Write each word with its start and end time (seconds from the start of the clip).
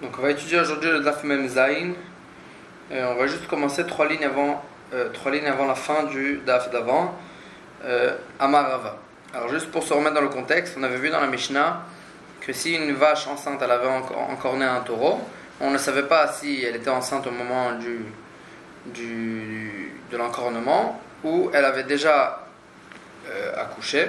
Donc 0.00 0.12
on 0.16 0.22
va 0.22 0.30
étudier 0.30 0.60
aujourd'hui 0.60 0.90
le 0.90 1.00
Daf 1.00 1.24
Mem 1.24 1.48
Zain. 1.48 1.92
on 2.92 3.14
va 3.16 3.26
juste 3.26 3.48
commencer 3.48 3.84
trois 3.84 4.06
lignes 4.06 4.24
avant, 4.24 4.62
euh, 4.94 5.08
trois 5.12 5.32
lignes 5.32 5.48
avant 5.48 5.66
la 5.66 5.74
fin 5.74 6.04
du 6.04 6.40
Daf 6.46 6.70
d'avant. 6.70 7.16
Euh, 7.84 8.14
Amarava. 8.38 8.96
Alors 9.34 9.48
juste 9.48 9.72
pour 9.72 9.82
se 9.82 9.92
remettre 9.92 10.14
dans 10.14 10.20
le 10.20 10.28
contexte, 10.28 10.76
on 10.78 10.84
avait 10.84 10.98
vu 10.98 11.10
dans 11.10 11.20
la 11.20 11.26
Mishnah 11.26 11.82
que 12.40 12.52
si 12.52 12.76
une 12.76 12.92
vache 12.92 13.26
enceinte 13.26 13.60
elle 13.60 13.72
avait 13.72 13.88
encore, 13.88 14.56
né 14.56 14.64
un 14.64 14.80
taureau, 14.82 15.18
on 15.60 15.72
ne 15.72 15.78
savait 15.78 16.04
pas 16.04 16.28
si 16.28 16.62
elle 16.62 16.76
était 16.76 16.90
enceinte 16.90 17.26
au 17.26 17.32
moment 17.32 17.72
du, 17.72 18.04
de 20.12 20.16
l'encornement 20.16 21.00
ou 21.24 21.50
elle 21.52 21.64
avait 21.64 21.82
déjà 21.82 22.46
euh, 23.28 23.60
accouché. 23.60 24.06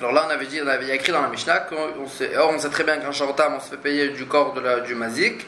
Alors 0.00 0.12
là, 0.12 0.26
on 0.28 0.30
avait 0.30 0.46
dit, 0.46 0.60
on 0.62 0.68
avait 0.68 0.94
écrit 0.94 1.10
dans 1.10 1.22
la 1.22 1.28
Mishnah 1.28 1.58
qu'on 1.60 2.06
sait, 2.06 2.36
or 2.36 2.52
on 2.54 2.58
sait 2.58 2.68
très 2.68 2.84
bien 2.84 2.98
qu'un 2.98 3.10
shortam, 3.10 3.54
on 3.56 3.60
se 3.60 3.70
fait 3.70 3.78
payer 3.78 4.10
du 4.10 4.26
corps 4.26 4.54
de 4.54 4.60
la, 4.60 4.80
du 4.80 4.94
mazik. 4.94 5.44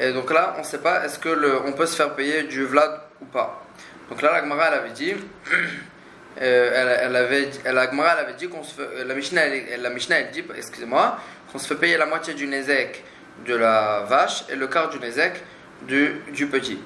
Et 0.00 0.12
donc 0.12 0.32
là, 0.32 0.54
on 0.56 0.60
ne 0.60 0.64
sait 0.64 0.78
pas 0.78 1.04
est-ce 1.04 1.18
que 1.18 1.62
on 1.66 1.72
peut 1.72 1.84
se 1.84 1.94
faire 1.94 2.14
payer 2.14 2.44
du 2.44 2.64
vlad 2.64 3.00
ou 3.20 3.26
pas. 3.26 3.62
Donc 4.08 4.22
là, 4.22 4.32
la 4.32 4.40
Gemara, 4.40 4.68
elle 4.68 4.74
avait 4.74 4.90
dit, 4.90 5.12
euh, 6.40 6.98
elle, 7.02 7.14
avait, 7.14 7.50
la 7.66 7.90
Gemara, 7.90 8.12
avait 8.12 8.32
dit 8.32 8.48
qu'on 8.48 8.62
se 8.62 8.74
fait, 8.74 9.04
la 9.04 9.14
Mishnah, 9.14 9.42
la 9.78 9.90
Mishnah, 9.90 10.22
dit, 10.22 10.44
excusez-moi, 10.56 11.18
qu'on 11.50 11.58
se 11.58 11.66
fait 11.66 11.76
payer 11.78 11.98
la 11.98 12.06
moitié 12.06 12.32
du 12.32 12.46
nezek 12.46 13.04
de 13.46 13.54
la 13.54 14.06
vache 14.08 14.44
et 14.48 14.56
le 14.56 14.66
quart 14.66 14.88
du 14.88 14.98
nezek 14.98 15.42
du, 15.82 16.22
du 16.32 16.46
petit. 16.46 16.78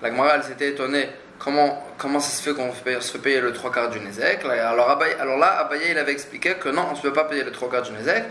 La 0.00 0.10
Gemara, 0.10 0.36
elle 0.36 0.44
s'était 0.44 0.68
étonnée 0.68 1.08
comment, 1.44 1.86
comment 1.98 2.20
ça 2.20 2.30
se 2.30 2.42
fait 2.42 2.54
qu'on 2.54 2.72
se 2.72 3.12
fait 3.12 3.18
payer 3.18 3.40
le 3.40 3.52
trois 3.52 3.70
quarts 3.70 3.90
du 3.90 4.00
Nézek 4.00 4.44
alors, 4.46 4.98
alors 5.20 5.38
là, 5.38 5.58
Abaye 5.58 5.90
il 5.90 5.98
avait 5.98 6.12
expliqué 6.12 6.54
que 6.54 6.70
non, 6.70 6.86
on 6.88 6.92
ne 6.92 6.96
se 6.96 7.02
peut 7.02 7.12
pas 7.12 7.24
payer 7.24 7.44
le 7.44 7.52
trois 7.52 7.70
quarts 7.70 7.82
du 7.82 7.92
Nézek, 7.92 8.24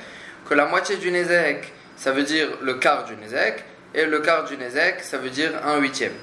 que 0.49 0.53
la 0.55 0.65
moitié 0.65 0.97
du 0.97 1.11
Nézek, 1.11 1.71
ça 1.95 2.11
veut 2.11 2.23
dire 2.23 2.49
le 2.61 2.73
quart 2.73 3.05
du 3.05 3.15
Nézek, 3.15 3.63
et 3.93 4.05
le 4.05 4.19
quart 4.19 4.45
du 4.45 4.57
Nézek, 4.57 5.01
ça 5.01 5.19
veut 5.19 5.29
dire 5.29 5.51
un 5.63 5.77
huitième. 5.77 6.13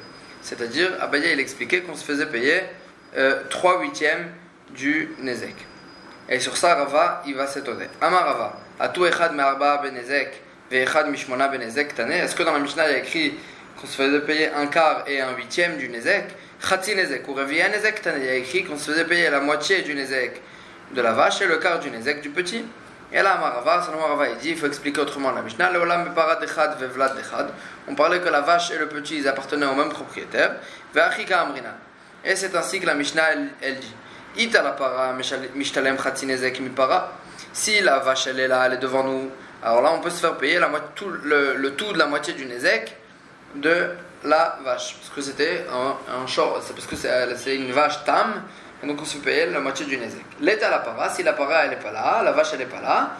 C'est-à-dire, 0.42 0.90
Abaye 1.00 1.32
il 1.32 1.38
expliquait 1.38 1.82
qu'on 1.82 1.94
se 1.94 2.04
faisait 2.04 2.26
payer 2.26 2.60
euh, 3.16 3.40
trois 3.48 3.80
huitièmes 3.80 4.26
du 4.70 5.10
Nézek. 5.20 5.54
Et 6.28 6.40
sur 6.40 6.56
ça, 6.56 6.74
Rava, 6.74 7.22
il 7.26 7.36
va 7.36 7.46
s'étonner. 7.46 7.86
Amar 8.00 8.24
Rava, 8.24 8.60
Atu 8.80 9.06
echad 9.06 9.34
me'arba 9.34 9.78
benezek, 9.78 10.40
ve'echad 10.70 11.08
mishmona 11.08 11.48
benezek 11.48 11.94
tane. 11.94 12.12
Est-ce 12.12 12.34
que 12.34 12.42
dans 12.42 12.52
la 12.52 12.60
Mishnah, 12.60 12.88
il 12.88 12.92
y 12.92 12.94
a 12.94 12.98
écrit 12.98 13.34
qu'on 13.80 13.86
se 13.86 13.96
faisait 13.96 14.20
payer 14.20 14.48
un 14.48 14.66
quart 14.66 15.04
et 15.06 15.20
un 15.20 15.34
huitième 15.36 15.76
du 15.76 15.88
Nézek 15.88 16.24
Khatsi 16.62 16.94
Nezek 16.94 17.26
ou 17.28 17.34
Reviya 17.34 17.68
Nezek, 17.68 18.02
il 18.16 18.24
y 18.24 18.28
a 18.28 18.34
écrit 18.34 18.64
qu'on 18.64 18.76
se 18.76 18.90
faisait 18.90 19.04
payer 19.04 19.30
la 19.30 19.40
moitié 19.40 19.82
du 19.82 19.94
Nezek 19.94 20.40
de 20.92 21.00
la 21.00 21.12
vache 21.12 21.40
et 21.42 21.46
le 21.46 21.56
quart 21.58 21.78
du 21.80 21.90
Nezek 21.90 22.20
du 22.20 22.30
petit. 22.30 22.64
Et 23.12 23.22
là, 23.22 23.38
Marava, 23.38 23.82
Salomon 23.82 24.02
Marava, 24.02 24.28
il 24.28 24.36
dit, 24.36 24.50
il 24.50 24.56
faut 24.56 24.66
expliquer 24.66 25.00
autrement 25.00 25.32
la 25.32 25.42
Mishnah. 25.42 25.70
On 27.88 27.94
parlait 27.96 28.20
que 28.20 28.28
la 28.28 28.40
vache 28.40 28.70
et 28.70 28.78
le 28.78 28.86
petit, 28.86 29.18
ils 29.18 29.26
appartenaient 29.26 29.66
au 29.66 29.74
même 29.74 29.88
propriétaire. 29.88 30.56
Amrina. 30.94 31.76
Et 32.24 32.36
c'est 32.36 32.54
ainsi 32.54 32.78
que 32.78 32.86
la 32.86 32.94
Mishnah, 32.94 33.22
elle, 33.60 33.80
dit. 33.80 33.94
Ita 34.36 34.62
la 34.62 34.70
para, 34.72 35.12
mishtalem 35.54 35.96
nezek 35.96 36.60
mi 36.60 36.68
para. 36.68 37.12
Si 37.52 37.80
la 37.80 37.98
vache, 37.98 38.28
elle 38.28 38.38
est 38.38 38.46
là, 38.46 38.66
elle 38.66 38.74
est 38.74 38.76
devant 38.76 39.02
nous, 39.02 39.28
alors 39.62 39.82
là, 39.82 39.92
on 39.92 40.00
peut 40.00 40.10
se 40.10 40.20
faire 40.20 40.36
payer 40.36 40.58
la 40.58 40.70
tout, 40.94 41.10
le, 41.22 41.54
le 41.54 41.74
tout 41.74 41.92
de 41.92 41.98
la 41.98 42.06
moitié 42.06 42.32
du 42.32 42.46
Nezek 42.46 42.96
de 43.56 43.90
la 44.24 44.58
vache. 44.64 44.96
Parce 44.96 45.10
que 45.14 45.20
c'était 45.20 45.66
un, 45.70 45.96
un 46.12 46.26
c'est 46.26 46.74
parce 46.74 46.86
que 46.86 46.96
c'est 46.96 47.56
une 47.56 47.72
vache 47.72 48.04
tam, 48.04 48.42
et 48.82 48.86
donc 48.86 49.00
on 49.00 49.04
se 49.04 49.18
paye 49.18 49.50
la 49.50 49.60
moitié 49.60 49.86
du 49.86 49.96
nezek. 49.96 50.24
L'état 50.40 50.70
la 50.70 50.80
para, 50.80 51.10
si 51.10 51.22
la 51.22 51.32
para 51.32 51.64
elle 51.64 51.70
n'est 51.70 51.76
pas 51.76 51.92
là, 51.92 52.22
la 52.22 52.32
vache 52.32 52.50
elle 52.52 52.60
n'est 52.60 52.66
pas 52.66 52.80
là, 52.80 53.12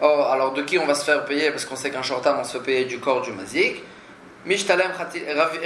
oh, 0.00 0.24
alors 0.30 0.52
de 0.52 0.62
qui 0.62 0.78
on 0.78 0.86
va 0.86 0.94
se 0.94 1.04
faire 1.04 1.24
payer? 1.24 1.50
Parce 1.50 1.64
qu'on 1.64 1.76
sait 1.76 1.90
qu'un 1.90 2.02
short 2.02 2.24
tam 2.24 2.38
on 2.40 2.44
se 2.44 2.58
fait 2.58 2.64
payer 2.64 2.84
du 2.84 2.98
corps 2.98 3.22
du 3.22 3.32
mazik. 3.32 3.82
Mishtalem 4.44 4.92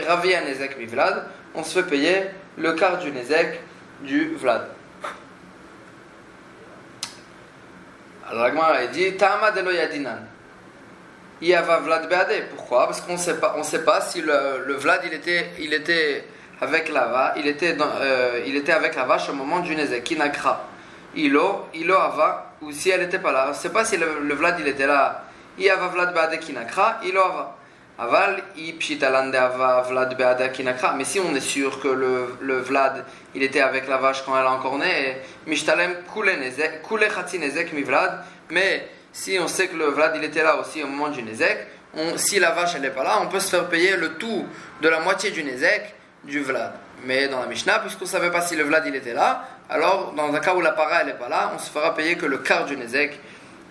ravi 0.07 0.35
nezek 0.47 0.79
mi 0.79 0.87
vlad, 0.87 1.27
on 1.55 1.65
se 1.65 1.81
fait 1.81 1.89
payer 1.89 2.31
le 2.57 2.73
quart 2.75 2.99
du 2.99 3.11
nezek 3.11 3.61
du 4.03 4.35
vlad. 4.37 4.69
Alors 8.29 8.45
la 8.45 8.51
Gemara 8.51 8.87
dit 8.87 9.17
Tama 9.17 9.51
de 9.51 9.73
yadinan. 9.73 10.34
Yava 11.41 11.79
Vlad 11.81 12.09
Beade. 12.09 12.49
Pourquoi? 12.55 12.87
Parce 12.87 13.01
qu'on 13.01 13.15
ne 13.15 13.19
sait 13.19 13.39
pas, 13.39 13.55
on 13.57 13.63
sait 13.63 13.85
pas 13.85 14.01
si 14.01 14.23
le, 14.23 14.75
Vlad 14.75 15.03
il 15.05 15.13
était, 15.13 15.51
il 15.59 15.73
était 15.75 16.25
avec 16.61 16.89
la 16.89 17.07
vache, 17.07 17.33
il 17.37 17.47
était, 17.47 17.77
euh, 17.81 18.43
il 18.47 18.57
était 18.57 18.73
avec 18.73 18.95
la 18.95 19.05
vache 19.05 19.29
au 19.29 19.33
moment 19.35 19.61
du 19.61 19.75
Nezek, 19.75 20.05
Kinakra. 20.05 20.69
Ilo, 21.17 21.67
Ilo 21.75 21.95
Ava, 21.95 22.55
ou 22.61 22.73
si 22.73 22.91
elle 22.91 23.03
n'était 23.03 23.19
pas 23.19 23.33
là. 23.33 23.45
On 23.47 23.51
ne 23.51 23.55
sait 23.55 23.71
pas 23.71 23.85
si 23.85 23.97
le, 23.97 24.35
Vlad 24.35 24.57
il 24.61 24.69
était 24.69 24.87
là. 24.87 25.25
Yava 25.59 25.89
Vlad 25.89 26.15
Beade 26.15 26.41
Kinakra, 26.41 27.01
Ilo 27.05 27.21
Ava. 27.21 27.57
Aval, 27.97 28.43
Vlad 28.57 30.17
Beade 30.17 30.53
Kinakra. 30.53 30.95
Mais 30.95 31.05
si 31.05 31.21
on 31.21 31.35
est 31.35 31.41
sûr 31.41 31.81
que 31.81 31.89
le, 31.89 32.59
Vlad 32.59 33.05
il 33.35 33.43
était 33.43 33.61
avec 33.61 33.87
la 33.87 33.99
vache 33.99 34.25
quand 34.25 34.37
elle 34.37 34.47
a 34.47 34.51
encore 34.51 34.79
né, 34.79 35.19
Mishtalem 35.47 35.95
Kule 36.13 36.37
Nezek, 36.41 37.73
Mi 37.73 37.83
Vlad, 37.83 38.25
mais 38.51 38.89
si 39.15 39.39
on 39.41 39.47
sait 39.47 39.69
que 39.69 39.77
le 39.77 39.87
Vlad 39.87 40.13
il 40.17 40.25
était 40.25 40.43
là 40.43 40.59
aussi 40.59 40.83
au 40.83 40.89
moment 40.89 41.09
du 41.09 41.23
Nezek, 41.23 41.69
si 42.17 42.41
la 42.41 42.51
vache 42.51 42.73
elle 42.75 42.83
n'est 42.83 42.91
pas 42.91 43.05
là, 43.05 43.21
on 43.23 43.29
peut 43.29 43.39
se 43.39 43.49
faire 43.49 43.69
payer 43.69 43.97
le 43.97 44.15
tout 44.15 44.45
de 44.83 44.89
la 44.89 45.01
moitié 45.01 45.31
du 45.31 45.45
Nezek 45.45 45.95
du 46.25 46.41
Vlad. 46.41 46.73
Mais 47.05 47.29
dans 47.29 47.41
la 47.41 47.47
Mishnah, 47.47 47.79
puisqu'on 47.79 48.05
ne 48.05 48.11
savait 48.11 48.33
pas 48.33 48.43
si 48.43 48.57
le 48.57 48.65
Vlad 48.65 48.85
il 48.87 48.95
était 48.97 49.15
là, 49.15 49.49
alors 49.71 50.13
dans 50.15 50.35
un 50.35 50.41
cas 50.41 50.55
où 50.55 50.61
la 50.61 50.73
para 50.73 51.03
elle 51.03 51.07
n'est 51.07 51.15
pas 51.15 51.29
là, 51.29 51.53
on 51.55 51.59
se 51.59 51.71
fera 51.71 51.95
payer 51.95 52.17
que 52.17 52.27
le 52.27 52.39
quart 52.39 52.65
du 52.65 52.77
Nezek 52.77 53.21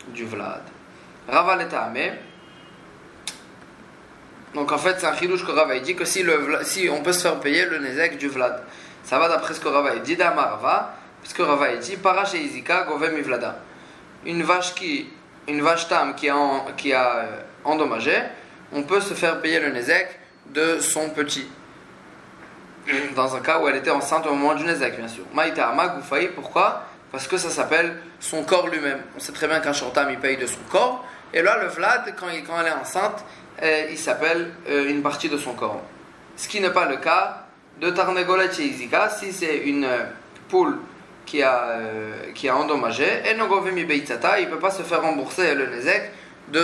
du 0.08 0.24
Vlad. 0.26 0.62
Rava 1.28 1.58
amé. 1.82 2.14
Donc 4.54 4.72
en 4.72 4.78
fait, 4.78 4.96
c'est 5.00 5.08
un 5.08 5.16
chidouche 5.16 5.46
que 5.46 5.52
Rava 5.52 5.78
dit 5.80 5.96
que 5.96 6.06
si, 6.06 6.24
le, 6.24 6.60
si 6.64 6.90
on 6.90 7.02
peut 7.02 7.12
se 7.12 7.22
faire 7.22 7.40
payer 7.42 7.66
le 7.66 7.80
Nezek 7.80 8.18
du 8.18 8.30
Vlad. 8.30 8.64
Ça 9.04 9.20
va 9.20 9.28
d'après 9.28 9.54
ce 9.54 9.60
que 9.60 9.68
Rava 9.68 9.98
dit 9.98 10.16
d'Amarva, 10.16 10.96
puisque 11.22 11.40
Rava 11.40 11.76
dit 11.76 11.98
Para 11.98 12.24
Izika 12.34 12.84
Govem 12.84 13.20
Vlada. 13.22 13.60
Une 14.26 14.44
vache 14.44 14.74
qui 14.74 15.10
une 15.48 15.62
vache 15.62 15.88
tam 15.88 16.16
qui 16.16 16.30
a, 16.30 16.36
euh, 16.36 17.26
endommagé, 17.64 18.18
on 18.72 18.84
peut 18.84 19.02
se 19.02 19.14
faire 19.14 19.42
payer 19.42 19.60
le 19.60 19.70
nezek 19.70 20.20
de 20.48 20.80
son 20.80 21.10
petit. 21.10 21.48
Dans 23.16 23.36
un 23.36 23.40
cas 23.40 23.60
où 23.60 23.68
elle 23.68 23.78
était 23.78 23.92
enceinte 23.92 24.26
au 24.28 24.34
moment 24.34 24.56
du 24.56 24.66
nezek, 24.66 24.98
bien 24.98 25.08
sûr. 25.08 25.24
Maïta 25.34 25.70
Amagoufaï, 25.70 26.30
pourquoi? 26.30 26.84
Parce 27.12 27.28
que 27.28 27.38
ça 27.38 27.50
s'appelle 27.50 27.98
son 28.20 28.44
corps 28.44 28.68
lui-même. 28.68 29.00
On 29.16 29.20
sait 29.20 29.32
très 29.32 29.48
bien 29.48 29.60
qu'un 29.60 29.74
shortam 29.74 30.10
il 30.10 30.20
paye 30.20 30.38
de 30.38 30.48
son 30.48 30.60
corps. 30.70 31.06
Et 31.34 31.42
là, 31.42 31.58
le 31.62 31.68
vlad, 31.68 32.14
quand, 32.20 32.28
il, 32.30 32.44
elle 32.60 32.68
est 32.68 32.72
enceinte, 32.72 33.24
euh, 33.62 33.88
il 33.90 33.98
s'appelle 33.98 34.52
euh, 34.70 34.90
une 34.90 35.02
partie 35.02 35.30
de 35.30 35.38
son 35.38 35.54
corps. 35.54 35.82
Ce 36.36 36.48
qui 36.48 36.60
n'est 36.60 36.72
pas 36.72 36.86
le 36.86 36.98
cas 36.98 37.46
de 37.80 37.90
Tarnegolet 37.90 38.48
Izika, 38.48 39.10
si 39.10 39.32
c'est 39.32 39.58
une 39.58 39.88
poule 40.50 40.78
qui 41.26 41.42
a, 41.42 41.64
euh, 41.70 42.32
qui 42.34 42.50
a 42.50 42.56
endommagé, 42.56 43.06
et 43.26 43.36
no 43.36 43.46
il 43.46 43.74
ne 43.76 44.46
peut 44.50 44.60
pas 44.60 44.72
se 44.72 44.84
faire 44.84 45.02
rembourser 45.02 45.56
le 45.56 45.68
nezek 45.68 46.12
de, 46.50 46.64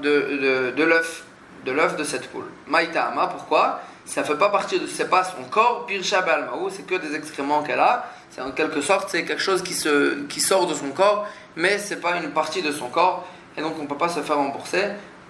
de, 0.00 0.70
de, 0.70 0.82
l'œuf 0.82 1.24
de 1.64 1.72
l'œuf 1.72 1.96
de 1.96 2.04
cette 2.04 2.28
poule. 2.28 2.46
Maïtama, 2.66 3.26
pourquoi? 3.28 3.80
Ça 4.04 4.24
fait 4.24 4.36
pas 4.36 4.48
partie 4.48 4.80
de, 4.80 4.86
c'est 4.86 5.10
pas 5.10 5.22
son 5.22 5.44
corps, 5.50 5.84
pirsha 5.86 6.22
balmaou, 6.22 6.70
c'est 6.70 6.86
que 6.86 6.94
des 6.94 7.14
excréments 7.14 7.62
qu'elle 7.62 7.80
a, 7.80 8.10
c'est 8.30 8.40
en 8.40 8.52
quelque 8.52 8.80
sorte, 8.80 9.10
c'est 9.10 9.24
quelque 9.24 9.42
chose 9.42 9.62
qui, 9.62 9.74
se, 9.74 10.24
qui 10.26 10.40
sort 10.40 10.66
de 10.66 10.74
son 10.74 10.90
corps, 10.90 11.28
mais 11.56 11.78
c'est 11.78 12.00
pas 12.00 12.16
une 12.16 12.30
partie 12.30 12.62
de 12.62 12.72
son 12.72 12.88
corps, 12.88 13.28
et 13.56 13.60
donc 13.60 13.74
on 13.78 13.82
ne 13.82 13.86
peut 13.86 13.98
pas 13.98 14.08
se 14.08 14.20
faire 14.20 14.36
rembourser, 14.36 14.84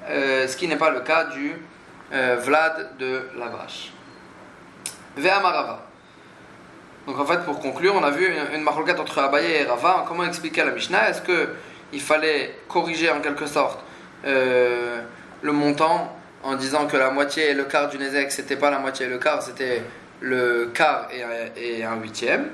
euh, 0.09 0.47
ce 0.47 0.57
qui 0.57 0.69
n'est 0.69 0.77
pas 0.77 0.91
le 0.91 1.01
cas 1.01 1.25
du 1.25 1.61
euh, 2.13 2.37
Vlad 2.41 2.97
de 2.99 3.29
la 3.37 3.47
vache. 3.49 3.93
Ve'amarava. 5.17 5.85
Donc 7.07 7.19
en 7.19 7.25
fait, 7.25 7.45
pour 7.45 7.59
conclure, 7.61 7.95
on 7.95 8.03
a 8.03 8.11
vu 8.11 8.27
une, 8.27 8.61
une 8.61 8.69
entre 8.69 9.19
Abaye 9.19 9.53
et 9.53 9.65
Rava. 9.65 10.05
Comment 10.07 10.25
expliquer 10.25 10.65
la 10.65 10.73
Mishnah 10.73 11.11
Est-ce 11.11 11.23
qu'il 11.23 12.01
fallait 12.01 12.55
corriger 12.69 13.11
en 13.11 13.21
quelque 13.21 13.47
sorte 13.47 13.81
euh, 14.27 15.01
le 15.43 15.53
montant 15.53 16.15
en 16.43 16.55
disant 16.55 16.87
que 16.87 16.97
la 16.97 17.11
moitié 17.11 17.51
et 17.51 17.55
le 17.55 17.65
quart 17.65 17.89
du 17.89 17.99
Nezek, 17.99 18.31
c'était 18.31 18.57
pas 18.57 18.71
la 18.71 18.79
moitié 18.79 19.07
et 19.07 19.09
le 19.09 19.19
quart, 19.19 19.43
c'était 19.43 19.83
le 20.21 20.71
quart 20.75 21.09
et, 21.57 21.85
un 21.85 21.97
huitième? 21.97 22.49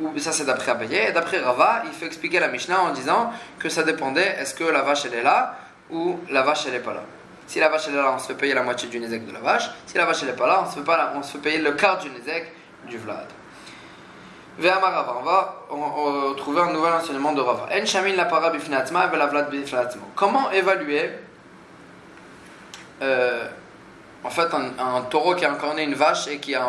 Ou 0.00 0.18
ça 0.18 0.32
c'est 0.32 0.44
d'après 0.46 0.70
Abaye, 0.70 1.08
et 1.08 1.12
d'après 1.12 1.40
Rava, 1.40 1.82
il 1.84 1.92
faut 1.92 2.06
expliquer 2.06 2.40
la 2.40 2.48
Mishnah 2.48 2.80
en 2.80 2.92
disant 2.92 3.32
que 3.58 3.68
ça 3.68 3.82
dépendait, 3.82 4.36
est-ce 4.38 4.54
que 4.54 4.64
la 4.64 4.82
vache 4.82 5.04
elle 5.04 5.14
est 5.14 5.22
là 5.22 5.58
ou 5.90 6.18
la 6.30 6.42
vache 6.42 6.64
elle 6.66 6.74
est 6.74 6.80
pas 6.80 6.94
là? 6.94 7.02
Si 7.46 7.58
la 7.58 7.68
vache 7.68 7.88
elle 7.88 7.94
est 7.94 7.98
là, 7.98 8.12
on 8.14 8.18
se 8.18 8.28
fait 8.28 8.34
payer 8.34 8.54
la 8.54 8.62
moitié 8.62 8.88
du 8.88 9.00
Nezek 9.00 9.26
de 9.26 9.32
la 9.32 9.40
vache. 9.40 9.68
Si 9.84 9.98
la 9.98 10.06
vache 10.06 10.22
elle 10.22 10.28
est 10.28 10.36
pas 10.36 10.46
là, 10.46 10.64
on 10.64 10.70
se 10.70 10.78
fait, 10.78 10.90
on 11.16 11.22
se 11.22 11.32
fait 11.32 11.38
payer 11.38 11.58
le 11.58 11.72
quart 11.72 11.98
du 11.98 12.08
Nezek 12.08 12.52
du 12.86 12.96
Vlad. 12.96 13.26
On 14.58 14.62
va 15.22 16.34
trouver 16.36 16.60
un 16.62 16.72
nouvel 16.72 16.92
enseignement 16.92 17.32
de 17.32 17.40
Rava. 17.40 17.68
Comment 20.14 20.50
évaluer 20.50 21.10
euh, 23.02 23.46
en 24.22 24.28
fait 24.28 24.48
un, 24.52 25.00
taureau 25.08 25.34
qui 25.34 25.46
a 25.46 25.52
encorné 25.52 25.84
une 25.84 25.94
vache 25.94 26.28
et 26.28 26.38
qui 26.38 26.54
a, 26.54 26.66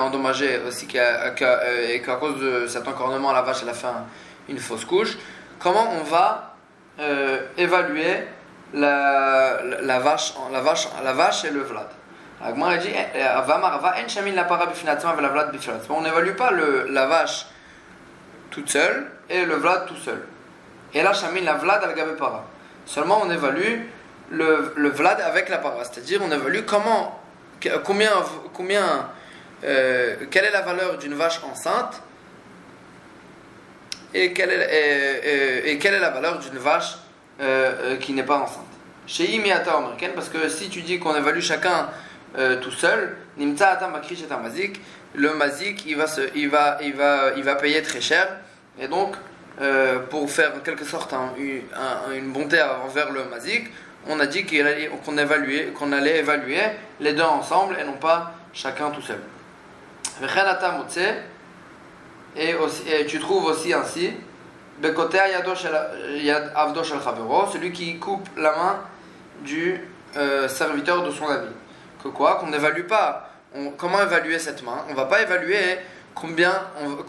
endommagé 0.00 0.60
aussi, 0.66 0.86
euh, 0.94 1.88
et 1.92 2.00
qu'à 2.00 2.16
cause 2.16 2.40
de 2.40 2.66
cet 2.68 2.86
encornement, 2.86 3.32
la 3.32 3.42
vache 3.42 3.64
a 3.64 3.74
fait 3.74 3.88
une 4.48 4.58
fausse 4.58 4.84
couche. 4.84 5.18
Comment 5.58 5.88
on 6.00 6.04
va 6.04 6.54
euh, 7.00 7.40
évaluer 7.56 8.28
la, 8.72 9.58
vache, 9.98 10.34
la, 10.52 10.60
vache, 10.60 10.88
la 11.02 11.12
vache 11.12 11.44
et 11.44 11.50
le 11.50 11.60
vlad? 11.62 11.88
Agmar 12.44 12.78
dit 12.78 12.88
eh, 12.88 13.18
On 15.88 16.00
n'évalue 16.00 16.34
pas 16.34 16.50
le, 16.50 16.86
la 16.90 17.06
vache 17.06 17.46
toute 18.50 18.68
seule 18.68 19.06
et 19.30 19.44
le 19.44 19.54
vlad 19.54 19.86
tout 19.86 19.96
seul. 19.96 20.22
Et 20.94 21.02
là, 21.02 21.12
chamin 21.12 21.42
la 21.42 21.54
vlad 21.54 21.82
al 21.84 22.16
para. 22.16 22.44
Seulement, 22.84 23.22
on 23.22 23.30
évalue 23.30 23.82
le, 24.30 24.72
le 24.76 24.88
vlad 24.88 25.20
avec 25.20 25.48
la 25.48 25.58
para. 25.58 25.84
C'est-à-dire, 25.84 26.20
on 26.22 26.30
évalue 26.30 26.64
comment, 26.66 27.20
combien, 27.84 28.10
combien 28.52 29.08
euh, 29.64 30.16
quelle 30.30 30.46
est 30.46 30.50
la 30.50 30.62
valeur 30.62 30.98
d'une 30.98 31.14
vache 31.14 31.40
enceinte 31.44 32.02
et 34.14 34.32
quelle 34.32 34.50
est, 34.50 35.70
et, 35.70 35.78
quelle 35.78 35.94
est 35.94 36.00
la 36.00 36.10
valeur 36.10 36.38
d'une 36.38 36.58
vache 36.58 36.96
euh, 37.40 37.72
euh, 37.94 37.96
qui 37.96 38.12
n'est 38.12 38.24
pas 38.24 38.38
enceinte. 38.38 38.66
Chez 39.06 39.30
Imiata 39.30 39.76
américaine, 39.76 40.12
parce 40.14 40.28
que 40.28 40.48
si 40.48 40.68
tu 40.68 40.82
dis 40.82 40.98
qu'on 40.98 41.16
évalue 41.16 41.40
chacun 41.40 41.88
tout 42.62 42.70
seul, 42.70 43.16
le 45.14 45.34
Mazik 45.34 45.84
il 45.86 45.96
va, 45.96 46.06
se, 46.06 46.22
il, 46.34 46.48
va, 46.48 46.78
il, 46.80 46.94
va, 46.94 47.32
il 47.36 47.42
va 47.44 47.54
payer 47.56 47.82
très 47.82 48.00
cher 48.00 48.26
et 48.80 48.88
donc 48.88 49.16
pour 50.08 50.30
faire 50.30 50.52
en 50.56 50.60
quelque 50.60 50.84
sorte 50.84 51.14
une 52.14 52.32
bonté 52.32 52.62
envers 52.62 53.12
le 53.12 53.24
Mazik, 53.24 53.70
on 54.08 54.18
a 54.20 54.26
dit 54.26 54.44
qu'on 54.46 55.14
qu'on 55.74 55.92
allait 55.92 56.18
évaluer 56.18 56.62
les 57.00 57.12
deux 57.12 57.22
ensemble 57.22 57.76
et 57.80 57.84
non 57.84 57.94
pas 57.94 58.32
chacun 58.52 58.90
tout 58.90 59.02
seul. 59.02 59.20
Et, 62.36 62.54
aussi, 62.54 62.82
et 62.88 63.06
tu 63.06 63.18
trouves 63.18 63.44
aussi 63.44 63.72
ainsi 63.72 64.12
celui 67.52 67.72
qui 67.72 67.98
coupe 67.98 68.28
la 68.36 68.52
main 68.52 68.80
du 69.42 69.80
euh, 70.16 70.48
serviteur 70.48 71.04
de 71.04 71.10
son 71.10 71.28
ami. 71.28 71.48
Que 72.02 72.08
quoi 72.08 72.36
Qu'on 72.36 72.48
n'évalue 72.48 72.86
pas. 72.86 73.30
comment 73.76 74.00
évaluer 74.00 74.38
cette 74.38 74.62
main? 74.62 74.84
On 74.90 74.94
va 74.94 75.04
pas 75.06 75.22
évaluer 75.22 75.78
combien 76.14 76.52
on, 76.82 77.02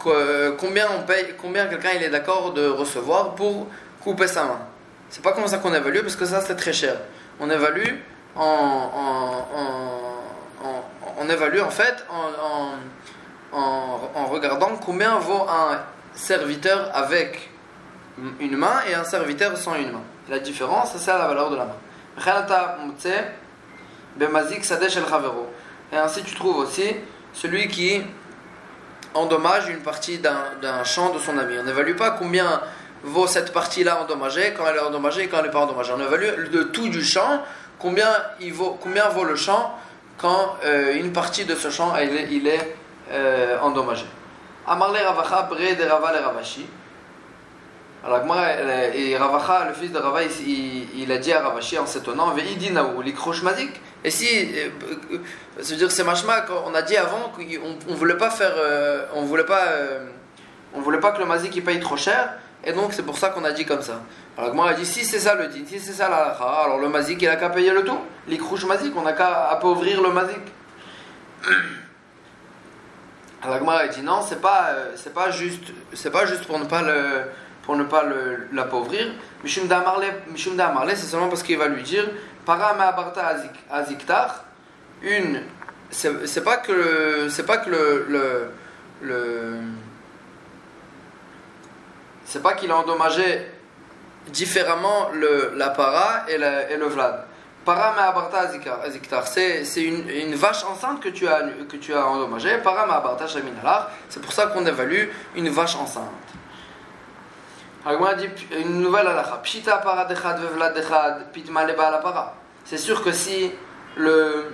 combien 0.58 0.86
on 0.98 1.02
paye, 1.02 1.34
combien 1.40 1.66
quelqu'un 1.66 1.90
il 1.96 2.02
est 2.02 2.10
d'accord 2.10 2.52
de 2.52 2.68
recevoir 2.68 3.34
pour 3.34 3.66
couper 4.02 4.26
sa 4.26 4.44
main. 4.44 4.60
C'est 5.10 5.22
pas 5.22 5.32
comme 5.32 5.46
ça 5.46 5.58
qu'on 5.58 5.74
évalue 5.74 6.00
parce 6.00 6.16
que 6.16 6.24
ça 6.24 6.40
c'est 6.40 6.56
très 6.56 6.72
cher. 6.72 6.96
On 7.40 7.50
évalue 7.50 7.96
en, 8.36 8.90
on 11.18 11.28
évalue 11.28 11.60
en 11.60 11.70
fait 11.70 12.04
en 12.10 12.78
en, 13.54 14.26
regardant 14.26 14.76
combien 14.84 15.18
vaut 15.18 15.46
un 15.48 15.80
serviteur 16.14 16.90
avec 16.94 17.50
une 18.40 18.56
main 18.56 18.80
et 18.88 18.94
un 18.94 19.04
serviteur 19.04 19.56
sans 19.56 19.74
une 19.76 19.92
main. 19.92 20.02
La 20.28 20.38
différence, 20.38 20.96
c'est 20.96 21.10
la 21.10 21.26
valeur 21.26 21.50
de 21.50 21.56
la 21.56 21.66
main. 21.66 21.76
Et 24.20 25.96
ainsi 25.96 26.22
tu 26.22 26.34
trouves 26.34 26.58
aussi 26.58 26.94
celui 27.32 27.68
qui 27.68 28.02
endommage 29.14 29.68
une 29.68 29.80
partie 29.80 30.18
d'un 30.18 30.84
champ 30.84 31.12
de 31.12 31.18
son 31.18 31.38
ami. 31.38 31.54
On 31.58 31.64
n'évalue 31.64 31.96
pas 31.96 32.12
combien 32.12 32.60
vaut 33.02 33.26
cette 33.26 33.52
partie-là 33.52 34.02
endommagée 34.02 34.54
quand 34.56 34.64
elle 34.66 34.76
est 34.76 34.80
endommagée 34.80 35.24
et 35.24 35.28
quand 35.28 35.38
elle 35.38 35.46
n'est 35.46 35.50
pas 35.50 35.60
endommagée. 35.60 35.92
On 35.96 36.00
évalue 36.00 36.50
le 36.52 36.70
tout 36.70 36.88
du 36.88 37.04
champ, 37.04 37.42
combien, 37.78 38.10
il 38.40 38.52
vaut, 38.52 38.78
combien 38.80 39.08
vaut 39.08 39.24
le 39.24 39.36
champ 39.36 39.78
quand 40.18 40.56
euh, 40.64 40.94
une 40.94 41.12
partie 41.12 41.44
de 41.44 41.54
ce 41.54 41.70
champ 41.70 41.92
il 41.96 42.46
est 42.46 42.76
euh, 43.10 43.58
endommagé. 43.60 44.06
Amarle 44.66 44.96
Ravacha 44.96 45.42
bre 45.42 45.56
de 45.56 45.84
Ravashi. 45.84 46.66
Alors, 48.06 48.20
et 48.94 49.16
Ravacha, 49.16 49.66
le 49.68 49.72
fils 49.72 49.90
de 49.90 49.98
Rava, 49.98 50.20
il, 50.24 51.10
a 51.10 51.16
dit 51.16 51.32
à 51.32 51.40
Ravashi 51.40 51.78
en 51.78 51.86
s'étonnant, 51.86 52.32
Veidinaou, 52.32 53.00
l'ikrosh 53.00 53.42
mazik. 53.42 53.80
Et 54.04 54.10
si, 54.10 54.26
euh, 54.28 54.68
euh, 55.58 55.76
dire 55.76 55.90
c'est 55.90 56.04
machma, 56.04 56.44
on 56.66 56.74
a 56.74 56.82
dit 56.82 56.98
avant 56.98 57.32
qu'on 57.34 57.42
on 57.88 57.94
voulait 57.94 58.18
pas 58.18 58.28
faire, 58.28 58.52
euh, 58.58 59.06
on 59.14 59.22
voulait 59.22 59.46
pas, 59.46 59.62
on 60.74 60.82
voulait 60.82 61.00
pas 61.00 61.12
que 61.12 61.20
le 61.20 61.24
mazik 61.24 61.56
il 61.56 61.64
paye 61.64 61.80
trop 61.80 61.96
cher, 61.96 62.34
et 62.62 62.74
donc 62.74 62.92
c'est 62.92 63.04
pour 63.04 63.16
ça 63.16 63.30
qu'on 63.30 63.44
a 63.44 63.52
dit 63.52 63.64
comme 63.64 63.80
ça. 63.80 64.02
Alors 64.36 64.54
moi 64.54 64.68
a 64.68 64.74
dit 64.74 64.84
si 64.84 65.02
c'est 65.06 65.20
ça 65.20 65.34
le 65.34 65.48
din, 65.48 65.64
si 65.66 65.80
c'est 65.80 65.92
ça 65.92 66.10
la 66.10 66.36
alors 66.36 66.78
le 66.78 66.88
mazik 66.90 67.22
il 67.22 67.28
a 67.28 67.36
qu'à 67.36 67.48
payer 67.48 67.70
le 67.70 67.84
tout. 67.84 68.00
L'ikrosh 68.28 68.66
mazik, 68.66 68.94
on 68.94 69.06
a 69.06 69.14
qu'à 69.14 69.48
appauvrir 69.48 70.02
le 70.02 70.10
mazik. 70.10 70.42
La 73.46 73.88
dit 73.88 74.00
non, 74.00 74.22
c'est 74.26 74.40
pas, 74.40 74.70
euh, 74.70 74.92
c'est 74.96 75.12
pas 75.12 75.30
juste, 75.30 75.64
c'est 75.92 76.10
pas 76.10 76.24
juste 76.24 76.46
pour 76.46 76.58
ne 76.58 76.64
pas 76.64 76.80
le, 76.80 77.24
pour 77.64 77.76
ne 77.76 77.84
pas 77.84 78.04
l'appauvrir. 78.52 79.06
Mishum 79.42 79.66
Marley, 79.66 80.96
c'est 80.96 81.06
seulement 81.06 81.28
parce 81.28 81.42
qu'il 81.42 81.58
va 81.58 81.68
lui 81.68 81.82
dire, 81.82 82.08
para 82.44 82.68
abarta 82.68 83.36
aziktar, 83.70 84.44
une, 85.02 85.42
c'est 85.90 86.44
pas 86.44 86.58
que, 86.58 87.28
c'est 87.28 87.46
pas 87.46 87.58
que 87.58 87.70
le, 87.70 88.50
c'est 92.24 92.42
pas 92.42 92.54
qu'il 92.54 92.70
a 92.70 92.76
endommagé 92.76 93.46
différemment 94.28 95.10
le, 95.12 95.52
la 95.56 95.70
para 95.70 96.24
et, 96.28 96.38
le 96.38 96.86
vlad. 96.86 97.26
C'est 99.24 99.82
une, 99.82 100.34
vache 100.34 100.64
enceinte 100.64 101.00
que 101.00 101.08
tu 101.08 101.26
as, 101.26 101.40
que 101.68 101.76
tu 101.76 101.94
as 101.94 102.06
endommagée. 102.06 102.58
C'est 104.08 104.20
pour 104.20 104.32
ça 104.32 104.48
qu'on 104.48 104.66
évalue 104.66 105.08
une 105.36 105.48
vache 105.48 105.76
enceinte. 105.76 106.10
Dit 108.16 108.28
une 108.58 108.80
nouvelle 108.80 109.08
C'est 112.64 112.78
sûr 112.78 113.02
que 113.02 113.12
si 113.12 113.52
le 113.96 114.46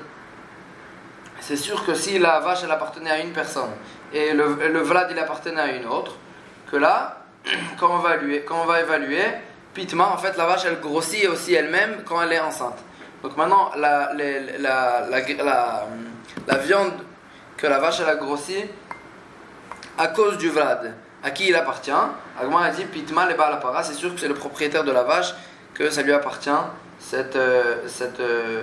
c'est 1.41 1.56
sûr 1.56 1.85
que 1.85 1.94
si 1.94 2.19
la 2.19 2.41
vache 2.41 2.61
elle 2.65 2.71
appartenait 2.71 3.11
à 3.11 3.19
une 3.19 3.32
personne 3.32 3.71
et 4.12 4.32
le, 4.32 4.44
vlad 4.81 5.09
il 5.11 5.19
appartenait 5.19 5.61
à 5.61 5.73
une 5.73 5.87
autre, 5.87 6.12
que 6.71 6.77
là, 6.77 7.19
quand 7.79 7.91
on 7.91 7.99
va 7.99 8.15
évaluer, 8.17 8.43
quand 8.43 8.61
on 8.62 8.67
va 8.67 8.81
évaluer, 8.81 9.23
pitma 9.75 10.09
en 10.09 10.19
fait 10.19 10.37
la 10.37 10.47
vache 10.47 10.65
elle 10.67 10.81
grossit 10.81 11.26
aussi 11.29 11.55
elle-même 11.55 12.03
quand 12.05 12.21
elle 12.23 12.33
est 12.33 12.41
enceinte. 12.41 12.79
Donc 13.23 13.37
maintenant, 13.37 13.71
la, 13.76 14.12
la, 14.15 15.06
la, 15.09 15.87
la, 16.47 16.56
viande 16.59 16.93
que 17.56 17.67
la 17.67 17.79
vache 17.79 18.00
elle 18.00 18.09
a 18.09 18.17
grossi 18.17 18.65
à 19.99 20.09
cause 20.09 20.38
du 20.38 20.49
vlad, 20.49 20.94
à 21.23 21.31
qui 21.31 21.49
il 21.49 21.55
appartient, 21.55 21.91
Agma 22.41 22.63
a 22.63 22.71
dit 22.71 22.85
Pitma 22.85 23.29
le 23.29 23.37
para, 23.37 23.83
c'est 23.83 23.95
sûr 23.95 24.15
que 24.15 24.21
c'est 24.21 24.29
le 24.29 24.35
propriétaire 24.35 24.85
de 24.85 24.93
la 24.93 25.03
vache 25.03 25.35
que 25.75 25.91
ça 25.91 26.03
lui 26.03 26.13
appartient, 26.13 26.51
cette, 26.99 27.37
euh, 27.37 27.87
cette, 27.87 28.21
euh, 28.21 28.62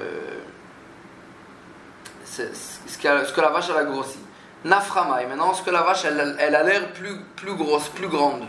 ce, 2.26 2.98
que 2.98 3.42
la 3.42 3.50
vache 3.50 3.70
a 3.70 3.84
grossi. 3.84 4.20
Naframai, 4.66 5.26
maintenant 5.28 5.54
ce 5.54 5.62
que 5.62 5.70
la 5.70 5.82
vache 5.82 6.06
elle, 6.06 6.56
a 6.56 6.64
l'air 6.64 6.92
plus, 6.94 7.20
plus 7.36 7.54
grosse, 7.54 7.90
plus 7.90 8.08
grande. 8.08 8.44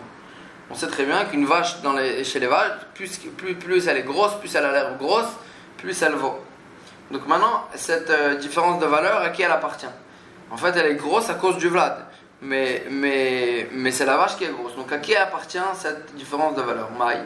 On 0.71 0.75
sait 0.75 0.88
très 0.88 1.05
bien 1.05 1.25
qu'une 1.25 1.47
vache 1.47 1.81
dans 1.83 1.93
les, 1.93 2.25
chez 2.25 2.41
les 2.41 2.47
vaches, 2.47 2.73
plus, 2.95 3.19
plus, 3.37 3.55
plus 3.55 3.87
elle 3.88 3.99
est 3.99 4.03
grosse, 4.03 4.35
plus 4.41 4.55
elle 4.55 4.65
a 4.65 4.73
l'air 4.73 4.97
grosse, 4.99 5.29
plus 5.77 6.03
elle 6.03 6.15
vaut. 6.15 6.38
Donc 7.11 7.27
maintenant, 7.27 7.67
cette 7.75 8.11
euh, 8.11 8.35
différence 8.37 8.81
de 8.81 8.87
valeur, 8.87 9.23
à 9.23 9.31
qui 9.31 9.43
elle 9.43 9.50
appartient? 9.50 9.87
En 10.50 10.57
fait, 10.57 10.77
elle 10.77 10.87
est 10.87 10.97
grosse 10.97 11.31
à 11.31 11.35
cause 11.35 11.57
du 11.57 11.69
Vlad. 11.69 12.08
Mais, 12.40 12.85
mais, 12.90 13.68
mais 13.73 13.90
c'est 13.90 14.07
la 14.07 14.16
vache 14.16 14.37
qui 14.37 14.45
est 14.45 14.52
grosse. 14.52 14.76
Donc 14.76 14.92
à 14.92 14.99
qui 14.99 15.14
appartient 15.16 15.59
cette 15.75 16.14
différence 16.14 16.54
de 16.54 16.62
valeur? 16.62 16.90
Maï. 16.92 17.18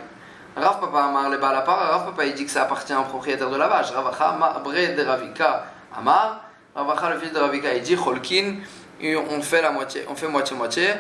Rav 0.57 0.81
Papa 0.81 1.05
Amar 1.05 1.31
le 1.31 1.39
Balapara, 1.39 1.97
Rav 1.97 2.05
Papa 2.07 2.27
il 2.27 2.35
dit 2.35 2.45
que 2.45 2.51
ça 2.51 2.63
appartient 2.65 2.95
au 2.95 3.05
propriétaire 3.05 3.49
de 3.49 3.57
la 3.57 3.69
vache. 3.69 3.91
Ravacha 3.91 4.37
Bre 4.63 4.95
de 4.95 5.03
Ravika 5.03 5.65
Amar, 5.97 6.45
Ravacha 6.75 7.11
le 7.11 7.19
fils 7.19 7.33
de 7.33 7.39
Ravika 7.39 7.73
il 7.75 7.83
dit 7.83 7.97
Cholkin, 7.97 8.57
on 9.03 9.41
fait 9.41 9.63
la 9.63 9.71
moitié, 9.71 10.05
on 10.09 10.15
fait 10.15 10.29
moitié-moitié. 10.29 10.91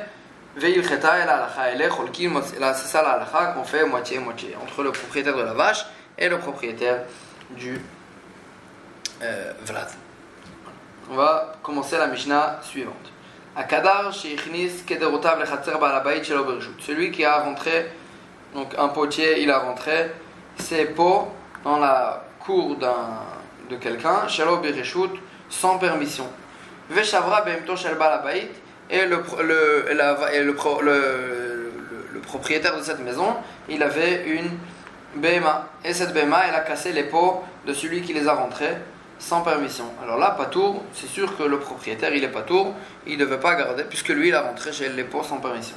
Veil 0.57 0.83
Cheta 0.83 1.19
et 1.19 1.27
la 1.27 1.49
est 1.71 1.89
Cholkin, 1.89 2.31
c'est 2.43 2.87
ça 2.87 3.03
la 3.03 3.53
qu'on 3.53 3.65
fait 3.65 3.85
moitié-moitié 3.85 4.57
entre 4.63 4.83
le 4.83 4.93
propriétaire 4.93 5.37
de 5.37 5.43
la 5.43 5.55
vache 5.55 5.87
et 6.19 6.29
le 6.29 6.39
propriétaire 6.39 7.05
du 7.51 7.81
euh, 9.23 9.53
Vlad. 9.65 9.89
On 11.11 11.15
va 11.15 11.57
commencer 11.63 11.97
la 11.99 12.07
Mishnah 12.07 12.61
suivante. 12.63 13.13
Akadar 13.55 14.11
Sheikhnis 14.13 14.83
Kederotav 14.87 15.39
Lechatzer 15.39 15.79
Balabayit 15.79 16.25
Shelo 16.25 16.47
Celui 16.79 17.11
qui 17.11 17.25
a 17.25 17.41
rentré, 17.41 17.93
donc 18.55 18.75
un 18.79 18.89
potier, 18.89 19.43
il 19.43 19.51
a 19.51 19.59
rentré 19.59 20.11
ses 20.57 20.87
pots 20.87 21.29
dans 21.63 21.79
la 21.79 22.25
cour 22.41 22.77
de 22.77 23.77
quelqu'un, 23.77 24.27
Shelo 24.27 24.59
Bereshut, 24.59 25.11
sans 25.51 25.79
permission. 25.79 26.27
Veshavra 26.89 27.43
Behemto 27.43 27.77
Shel 27.77 27.97
Balabayit, 27.97 28.51
et 28.89 29.05
le, 29.05 29.23
le, 29.43 29.91
et 30.33 30.41
le, 30.43 30.57
le, 30.83 31.73
le 32.13 32.21
propriétaire 32.21 32.77
de 32.77 32.83
cette 32.83 33.01
maison, 33.01 33.37
il 33.69 33.83
avait 33.83 34.25
une 34.29 34.51
Bema. 35.15 35.69
Et 35.85 35.93
cette 35.93 36.15
Bema, 36.15 36.43
elle 36.49 36.55
a 36.55 36.61
cassé 36.61 36.93
les 36.93 37.05
pots 37.05 37.43
de 37.67 37.75
celui 37.75 38.01
qui 38.01 38.15
les 38.15 38.29
a 38.29 38.33
rentrés 38.33 38.77
sans 39.23 39.43
permission. 39.43 39.85
Alors 40.03 40.19
là, 40.19 40.37
tour 40.51 40.83
c'est 40.93 41.07
sûr 41.07 41.37
que 41.37 41.45
le 41.45 41.59
propriétaire, 41.61 42.13
il 42.13 42.25
est 42.25 42.29
pas 42.29 42.43
tour 42.43 42.75
il 43.07 43.17
ne 43.19 43.25
devait 43.25 43.39
pas 43.39 43.55
garder, 43.55 43.85
puisque 43.85 44.09
lui, 44.09 44.29
il 44.29 44.35
a 44.35 44.43
rentré 44.43 44.73
chez 44.73 44.89
les 44.89 45.05
pots 45.05 45.23
sans 45.23 45.39
permission. 45.39 45.77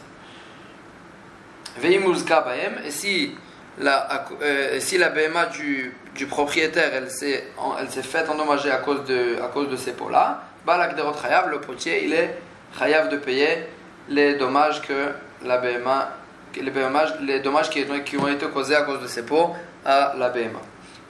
Veimuzka 1.78 2.42
Baem, 2.42 2.82
et 2.86 2.90
si 2.92 3.36
la, 3.80 4.26
euh, 4.42 4.80
si 4.80 4.98
la 4.98 5.10
BMA 5.10 5.48
du, 5.48 5.94
du 6.16 6.26
propriétaire 6.26 6.92
elle 6.94 7.10
s'est 7.12 8.02
faite 8.02 8.30
endommager 8.30 8.72
à 8.72 8.78
cause 8.78 9.04
de 9.04 9.38
à 9.44 9.48
cause 9.48 9.70
de 9.70 9.76
ces 9.76 9.92
pots 9.92 10.08
là 10.08 10.44
balakderot 10.66 11.14
chayav 11.22 11.50
le 11.50 11.60
potier 11.60 12.06
il 12.06 12.14
est 12.14 12.38
chayav 12.80 13.10
de 13.10 13.18
payer 13.18 13.68
les 14.08 14.36
dommages 14.36 14.82
que 14.82 15.12
la 15.44 15.58
BMA 15.58 16.10
les 16.56 16.72
dommages, 16.72 17.16
les 17.20 17.42
dommages 17.42 17.70
qui, 17.70 17.86
qui, 18.06 18.18
ont 18.18 18.30
été 18.30 18.46
causés 18.48 18.78
à 18.78 18.84
cause 18.84 19.02
de 19.02 19.08
ces 19.08 19.26
pots 19.26 19.52
à 19.84 20.14
la 20.18 20.30
BMA. 20.30 20.62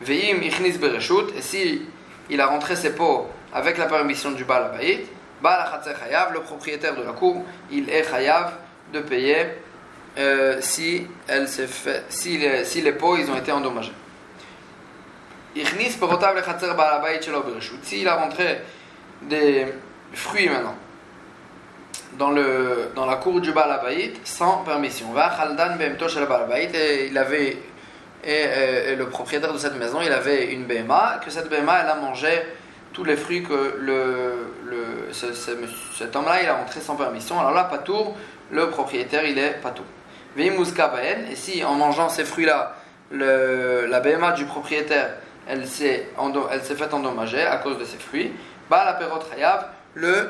Veim 0.02 0.42
ichnis 0.42 0.80
bereshut 0.80 1.36
et 1.38 1.42
si 1.44 1.84
il 2.30 2.42
a 2.42 2.48
rentré 2.48 2.76
ses 2.76 2.96
pots 2.96 3.28
avec 3.54 3.78
la 3.78 3.86
permission 3.86 4.32
du 4.32 4.44
Baal 4.46 4.64
Abayit, 4.66 5.02
Baal 5.42 5.66
chayav, 6.00 6.34
le 6.34 6.42
propriétaire 6.42 6.96
de 6.96 7.04
la 7.04 7.12
cour, 7.12 7.44
il 7.72 7.90
est 7.90 8.04
chayav 8.10 8.54
de 8.94 9.00
payer 9.00 9.46
euh, 10.18 10.58
si, 10.62 11.08
elle 11.28 11.48
fait, 11.48 12.04
si, 12.10 12.38
les, 12.38 12.64
si 12.64 12.82
les 12.82 12.94
pots 12.94 13.18
ils 13.18 13.30
ont 13.30 13.38
été 13.38 13.52
endommagés. 13.52 13.92
S'il 17.84 18.08
a 18.08 18.16
rentré 18.16 18.62
des 19.22 19.66
fruits 20.14 20.50
maintenant 20.50 20.76
dans, 22.18 22.32
la 22.32 23.16
cour 23.16 23.42
du 23.42 23.52
Balabaït 23.52 24.20
sans 24.26 24.64
permission. 24.64 25.08
Et 26.74 27.08
il 27.08 27.18
avait 27.18 27.58
et, 28.26 28.96
le 28.96 29.06
propriétaire 29.10 29.54
de 29.54 29.58
cette 29.58 29.78
maison, 29.78 30.00
il 30.02 30.12
avait 30.12 30.52
une 30.52 30.66
BMA, 30.66 31.22
que 31.24 31.32
cette 31.32 31.50
BMA, 31.50 31.82
elle 31.84 31.90
a 31.90 31.96
mangé 31.96 32.30
tous 32.94 33.04
les 33.04 33.18
fruits 33.18 33.44
que 33.44 33.78
le, 33.80 35.12
cet 35.12 36.16
homme-là, 36.16 36.42
il 36.42 36.48
a 36.48 36.56
rentré 36.56 36.80
sans 36.80 36.96
permission. 36.96 37.40
Alors 37.40 37.54
là, 37.54 37.66
pas 37.66 37.78
tour, 37.80 38.16
le 38.52 38.70
propriétaire, 38.70 39.26
il 39.26 39.38
est 39.38 39.62
pas 39.62 39.72
tour. 39.72 39.86
Et 40.38 41.36
si 41.36 41.64
en 41.64 41.76
mangeant 41.76 42.10
ces 42.10 42.26
fruits-là, 42.26 42.76
la 43.12 44.00
BMA 44.00 44.32
du 44.34 44.46
propriétaire, 44.46 45.16
elle 45.48 45.68
s'est 45.68 46.08
faite 46.78 46.94
endommager 46.94 47.42
à 47.42 47.58
cause 47.58 47.78
de 47.78 47.86
ces 47.86 47.98
fruits, 47.98 48.34
bah 48.70 48.84
la 48.86 49.70
le 49.94 50.30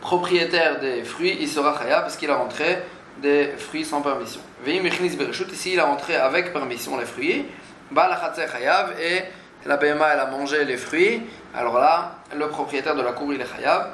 propriétaire 0.00 0.80
des 0.80 1.04
fruits, 1.04 1.36
il 1.40 1.48
sera 1.48 1.78
chayav 1.78 2.02
parce 2.02 2.16
qu'il 2.16 2.30
a 2.30 2.36
rentré 2.36 2.82
des 3.18 3.48
fruits 3.58 3.84
sans 3.84 4.00
permission. 4.00 4.40
Ici, 4.66 5.72
il 5.72 5.80
a 5.80 5.84
rentré 5.84 6.16
avec 6.16 6.52
permission 6.52 6.98
les 6.98 7.06
fruits, 7.06 7.46
chayav 7.94 8.94
et 9.00 9.22
la 9.66 9.76
BMA 9.76 10.14
elle 10.14 10.20
a 10.20 10.26
mangé 10.26 10.64
les 10.64 10.76
fruits, 10.76 11.22
alors 11.54 11.78
là, 11.78 12.16
le 12.36 12.48
propriétaire 12.48 12.94
de 12.94 13.02
la 13.02 13.12
cour 13.12 13.32
il 13.32 13.40
est 13.40 13.46
chayav 13.46 13.88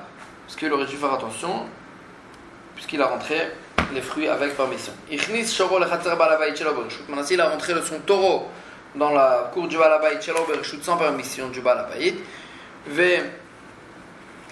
parce 0.46 0.56
qu'il 0.56 0.72
aurait 0.72 0.86
dû 0.86 0.96
faire 0.96 1.12
attention 1.12 1.66
puisqu'il 2.74 3.00
a 3.00 3.06
rentré 3.06 3.36
les 3.94 4.02
fruits 4.02 4.28
avec 4.28 4.56
permission. 4.56 4.92
Maintenant, 7.08 7.24
s'il 7.24 7.40
a 7.40 7.48
rentré 7.48 7.72
son 7.84 8.00
taureau 8.00 8.48
dans 8.94 9.10
la 9.10 9.50
cour 9.52 9.68
du 9.68 9.78
Balabait 9.78 10.18
sans 10.82 10.96
permission 10.96 11.48
du 11.48 11.60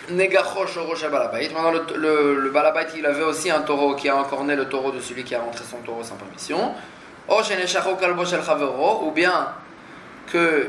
Balabait, 0.08 1.49
Maintenant, 1.49 1.73
le, 1.96 2.40
le, 2.40 2.50
balabait, 2.50 2.87
il 2.96 3.06
avait 3.06 3.23
aussi 3.23 3.50
un 3.50 3.62
taureau 3.62 3.94
qui 3.94 4.08
a 4.08 4.16
encore 4.16 4.44
né 4.44 4.54
le 4.56 4.68
taureau 4.68 4.90
de 4.90 5.00
celui 5.00 5.25
qui 5.25 5.34
a 5.34 5.40
rentré 5.40 5.64
son 5.68 5.78
taureau 5.78 6.02
sans 6.02 6.16
permission. 6.16 6.75
Ou 7.28 9.11
bien 9.11 9.49
que 10.30 10.68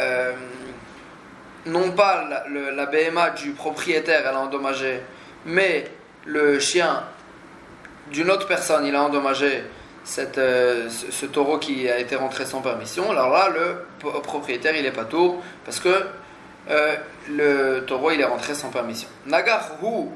euh, 0.00 0.32
non 1.66 1.90
pas 1.92 2.24
la, 2.48 2.86
BMA 2.86 3.30
du 3.30 3.50
propriétaire 3.50 4.22
elle 4.28 4.34
a 4.34 4.40
endommagé, 4.40 5.00
mais 5.44 5.90
le 6.24 6.58
chien 6.58 7.02
d'une 8.10 8.30
autre 8.30 8.46
personne, 8.46 8.86
il 8.86 8.94
a 8.94 9.02
endommagé 9.02 9.64
euh, 10.38 10.88
ce, 10.88 11.26
taureau 11.26 11.58
qui 11.58 11.88
a 11.88 11.98
été 11.98 12.16
rentré 12.16 12.46
sans 12.46 12.60
permission. 12.60 13.10
Alors 13.10 13.30
là, 13.30 13.50
le 13.50 14.20
propriétaire, 14.22 14.74
il 14.74 14.86
est 14.86 14.92
pas 14.92 15.04
tour 15.04 15.42
parce 15.64 15.80
que 15.80 16.04
euh, 16.70 16.96
le 17.28 17.84
taureau, 17.86 18.10
il 18.10 18.20
est 18.20 18.24
rentré 18.24 18.54
sans 18.54 18.70
permission. 18.70 19.08
Nagar 19.26 19.76
hu 19.82 20.08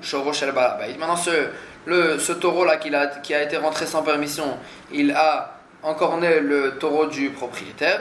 Maintenant, 0.98 1.16
ce, 1.16 1.48
le, 1.86 2.18
ce 2.18 2.32
taureau-là 2.32 2.76
qui 2.76 2.94
a, 2.94 3.06
qui 3.06 3.34
a 3.34 3.42
été 3.42 3.56
rentré 3.56 3.86
sans 3.86 4.02
permission, 4.02 4.58
il 4.92 5.12
a 5.12 5.58
encore 5.82 6.16
né 6.18 6.40
le 6.40 6.78
taureau 6.78 7.06
du 7.06 7.30
propriétaire. 7.30 8.00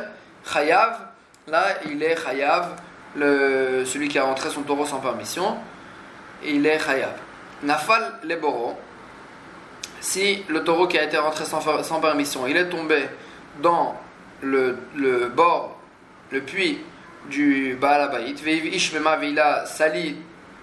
Chayav, 0.51 0.99
là, 1.47 1.65
il 1.89 2.01
est 2.03 2.15
chayav, 2.15 2.75
le, 3.15 3.83
celui 3.85 4.07
qui 4.07 4.19
a 4.19 4.23
rentré 4.23 4.49
son 4.49 4.61
taureau 4.61 4.85
sans 4.85 4.99
permission, 4.99 5.57
il 6.43 6.65
est 6.65 6.79
chayav. 6.79 7.13
Nafal 7.63 8.13
leboro, 8.23 8.75
si 10.01 10.43
le 10.47 10.63
taureau 10.63 10.87
qui 10.87 10.97
a 10.97 11.03
été 11.03 11.17
rentré 11.17 11.45
sans, 11.45 11.99
permission, 11.99 12.47
il 12.47 12.57
est 12.57 12.69
tombé 12.69 13.07
dans 13.61 13.95
le, 14.41 14.75
bord, 15.33 15.77
le 16.31 16.41
puits 16.41 16.79
du 17.29 17.77
Baal 17.79 18.01
Abayit, 18.01 18.35
il 18.43 19.39
a 19.39 19.65
sali 19.65 20.15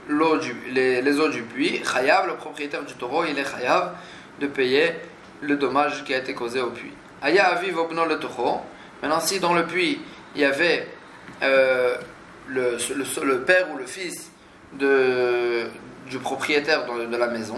l'eau 0.08 0.38
les, 0.72 1.02
les, 1.02 1.20
eaux 1.20 1.28
du 1.28 1.42
puits, 1.42 1.82
Chayav, 1.84 2.26
le 2.26 2.34
propriétaire 2.34 2.82
du 2.82 2.94
taureau, 2.94 3.24
il 3.24 3.38
est 3.38 3.44
Chayav 3.44 3.92
de 4.40 4.46
payer 4.46 4.92
le 5.40 5.56
dommage 5.56 6.04
qui 6.04 6.14
a 6.14 6.18
été 6.18 6.34
causé 6.34 6.60
au 6.60 6.70
puits. 6.70 6.92
Aya 7.22 7.46
aviv 7.46 7.76
le 7.76 8.18
taureau. 8.18 8.60
Maintenant, 9.02 9.20
si 9.20 9.40
dans 9.40 9.54
le 9.54 9.64
puits 9.66 10.00
il 10.34 10.42
y 10.42 10.44
avait 10.44 10.86
euh, 11.42 11.96
le, 12.48 12.76
le, 13.24 13.40
père 13.40 13.70
ou 13.72 13.78
le 13.78 13.86
fils 13.86 14.30
de, 14.74 15.66
du 16.08 16.18
propriétaire 16.18 16.84
de 16.86 17.16
la 17.16 17.28
maison, 17.28 17.56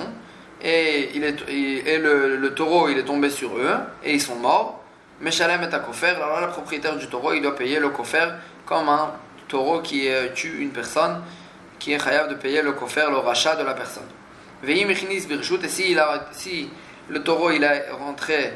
et, 0.62 1.10
il 1.14 1.24
est, 1.24 1.36
et 1.48 1.98
le, 1.98 2.52
taureau 2.54 2.88
il 2.88 2.98
est 2.98 3.04
tombé 3.04 3.30
sur 3.30 3.56
eux 3.56 3.76
et 4.04 4.14
ils 4.14 4.20
sont 4.20 4.36
morts. 4.36 4.79
Meshalem 5.20 5.62
est 5.62 5.74
à 5.74 5.80
kofer, 5.80 6.16
alors 6.16 6.40
le 6.40 6.48
propriétaire 6.48 6.96
du 6.96 7.06
taureau 7.08 7.34
il 7.34 7.42
doit 7.42 7.54
payer 7.54 7.78
le 7.78 7.90
kofer 7.90 8.26
comme 8.64 8.88
un 8.88 9.12
taureau 9.48 9.80
qui 9.80 10.08
tue 10.34 10.62
une 10.62 10.70
personne 10.70 11.22
qui 11.80 11.92
est 11.92 11.98
chayav 11.98 12.28
de 12.28 12.34
payer 12.34 12.62
le 12.62 12.72
kofer, 12.72 13.06
le 13.10 13.16
rachat 13.16 13.56
de 13.56 13.64
la 13.64 13.74
personne. 13.74 14.06
Veim 14.62 14.86
birshut, 14.86 15.64
et 15.64 15.68
si, 15.68 15.90
il 15.92 15.98
a, 15.98 16.26
si 16.32 16.70
le 17.08 17.22
taureau 17.22 17.50
il 17.50 17.64
est 17.64 17.90
rentré 17.90 18.52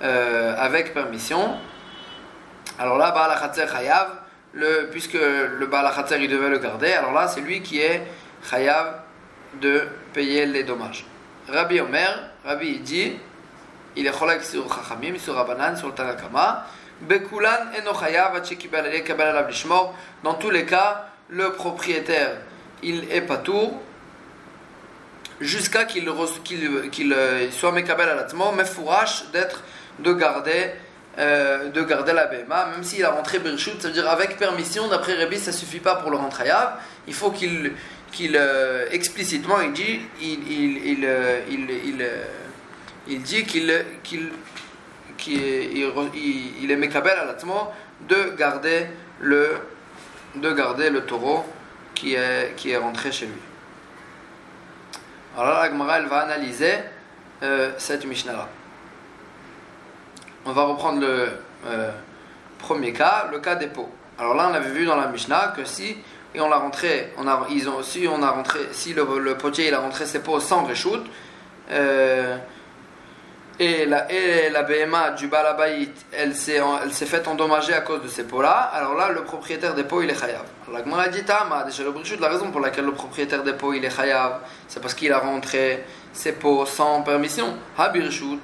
euh, 0.00 0.54
avec 0.56 0.94
permission, 0.94 1.58
alors 2.78 2.96
là, 2.96 3.10
Baal 3.10 3.36
chayav, 3.54 4.08
le, 4.54 4.88
puisque 4.90 5.14
le 5.14 5.66
Baal 5.66 5.92
il 6.20 6.28
devait 6.28 6.48
le 6.48 6.58
garder, 6.58 6.92
alors 6.92 7.12
là 7.12 7.28
c'est 7.28 7.40
lui 7.40 7.60
qui 7.60 7.80
est 7.80 8.02
chayav 8.48 9.00
de 9.60 9.86
payer 10.14 10.46
les 10.46 10.62
dommages. 10.62 11.04
Rabbi 11.48 11.80
Omer, 11.80 12.30
Rabbi 12.44 12.78
dit, 12.78 13.18
il 13.98 14.06
est 14.06 14.18
cholak 14.18 14.42
sur 14.42 14.64
Chachamim, 14.72 15.18
sur 15.18 15.34
Rabbanan, 15.34 15.76
sur 15.76 15.88
le 15.88 15.94
Tanakama. 15.94 16.66
Bekulan. 17.00 17.66
Dans 20.24 20.34
tous 20.34 20.50
les 20.50 20.64
cas, 20.64 21.08
le 21.28 21.52
propriétaire, 21.52 22.36
il 22.82 23.10
est 23.12 23.20
pas 23.20 23.36
tout 23.38 23.72
jusqu'à 25.40 25.84
qu'il 25.84 26.10
qu 26.44 26.90
qu'il 26.90 27.12
euh, 27.12 27.50
soit 27.50 27.72
mekabel 27.72 28.08
alatzmo, 28.08 28.52
mais 28.56 28.64
fourrache 28.64 29.30
d'être, 29.32 29.62
de 30.00 30.12
garder 30.12 30.72
euh, 31.18 31.70
de 31.70 31.82
garder 31.82 32.12
la 32.12 32.26
BMA, 32.26 32.66
même 32.66 32.84
s'il 32.84 33.04
a 33.04 33.10
rentré 33.10 33.40
Birchut, 33.40 33.72
ça 33.80 33.88
veut 33.88 33.94
dire 33.94 34.08
avec 34.08 34.36
permission, 34.36 34.86
d'après 34.88 35.14
Rabbi, 35.14 35.38
ça 35.38 35.50
suffit 35.52 35.80
pas 35.80 35.96
pour 35.96 36.10
le 36.10 36.16
rentrer 36.16 36.48
il 37.08 37.14
faut 37.14 37.30
qu'il 37.32 37.72
euh, 38.36 38.86
explicitement 38.92 39.60
il 39.60 39.72
dit 39.72 40.00
il, 40.20 40.38
il, 40.48 41.08
il, 41.50 42.06
il 43.08 43.22
dit 43.22 43.44
qu'il 43.44 43.84
il, 45.26 46.70
est 46.70 46.76
mekabel 46.76 47.18
à 47.18 47.34
de 48.08 48.36
garder 48.36 48.86
le 49.20 49.56
de 50.36 50.52
garder 50.52 50.90
le 50.90 51.04
taureau 51.04 51.44
qui 51.94 52.14
est 52.14 52.54
qui 52.56 52.70
est 52.70 52.76
rentré 52.76 53.10
chez 53.10 53.26
lui. 53.26 53.40
Alors 55.36 55.54
la 55.60 55.70
Gemara 55.70 55.98
elle 55.98 56.06
va 56.06 56.20
analyser 56.20 56.74
cette 57.78 58.04
Mishnah 58.04 58.32
là. 58.32 58.48
On 60.44 60.52
va 60.52 60.62
reprendre 60.62 61.00
le 61.00 61.28
premier 62.58 62.92
cas, 62.92 63.28
le 63.32 63.38
cas 63.38 63.54
des 63.54 63.66
pots. 63.68 63.90
Alors 64.18 64.34
là, 64.34 64.48
on 64.50 64.54
avait 64.54 64.70
vu 64.70 64.84
dans 64.84 64.96
la 64.96 65.06
Mishnah 65.06 65.54
que 65.56 65.64
si 65.64 65.96
et 66.34 66.40
on 66.40 66.48
l'a 66.48 66.58
rentré, 66.58 67.12
on 67.16 67.26
a, 67.26 67.46
ils 67.50 67.68
ont, 67.68 67.80
on 68.10 68.22
a 68.22 68.30
rentré, 68.30 68.60
si 68.72 68.92
le, 68.92 69.34
potier 69.36 69.68
il 69.68 69.74
a 69.74 69.80
rentré 69.80 70.04
ses 70.04 70.18
pots 70.18 70.40
sans 70.40 70.64
reshoot, 70.64 71.02
euh, 71.70 72.36
et 73.60 73.86
la, 73.86 74.62
BMA 74.62 75.10
du 75.10 75.26
Balabait, 75.26 75.88
elle 76.12 76.34
s'est, 76.34 76.60
elle 76.82 76.92
s'est 76.92 77.06
faite 77.06 77.26
endommager 77.26 77.74
à 77.74 77.80
cause 77.80 78.02
de 78.02 78.08
ces 78.08 78.22
pots-là, 78.22 78.70
alors 78.72 78.94
là, 78.94 79.10
le 79.10 79.24
propriétaire 79.24 79.74
des 79.74 79.82
pots, 79.82 80.00
il 80.00 80.10
est 80.10 80.18
chayav. 80.18 80.44
La 80.72 80.84
Gemara 80.84 81.08
dit, 81.08 81.22
déjà 81.22 81.84
la 82.20 82.28
raison 82.28 82.50
pour 82.52 82.60
laquelle 82.60 82.84
le 82.84 82.92
propriétaire 82.92 83.42
des 83.42 83.54
pots, 83.54 83.72
il 83.72 83.84
est 83.84 83.90
chayav, 83.90 84.40
c'est 84.68 84.80
parce 84.80 84.94
qu'il 84.94 85.12
a 85.12 85.18
rentré 85.18 85.84
ses 86.12 86.32
pots 86.32 86.66
sans 86.66 87.02
permission. 87.02 87.56
Habirshut. 87.76 88.40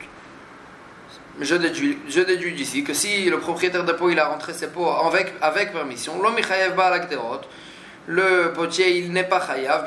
Je 1.40 1.54
déduis, 1.56 1.98
je 2.08 2.20
déduis 2.20 2.52
d'ici 2.52 2.84
que 2.84 2.94
si 2.94 3.28
le 3.28 3.38
propriétaire 3.38 3.84
des 3.84 3.94
pots, 3.94 4.10
il 4.10 4.18
a 4.18 4.26
rentré 4.26 4.52
ses 4.52 4.68
pots 4.68 4.88
avec, 4.88 5.34
avec 5.40 5.72
permission, 5.72 6.20
l'homme 6.20 6.40
chayav 6.42 6.74
le 8.06 8.52
potier 8.52 8.98
il 8.98 9.12
n'est 9.12 9.24
pas 9.24 9.40
chayav 9.40 9.84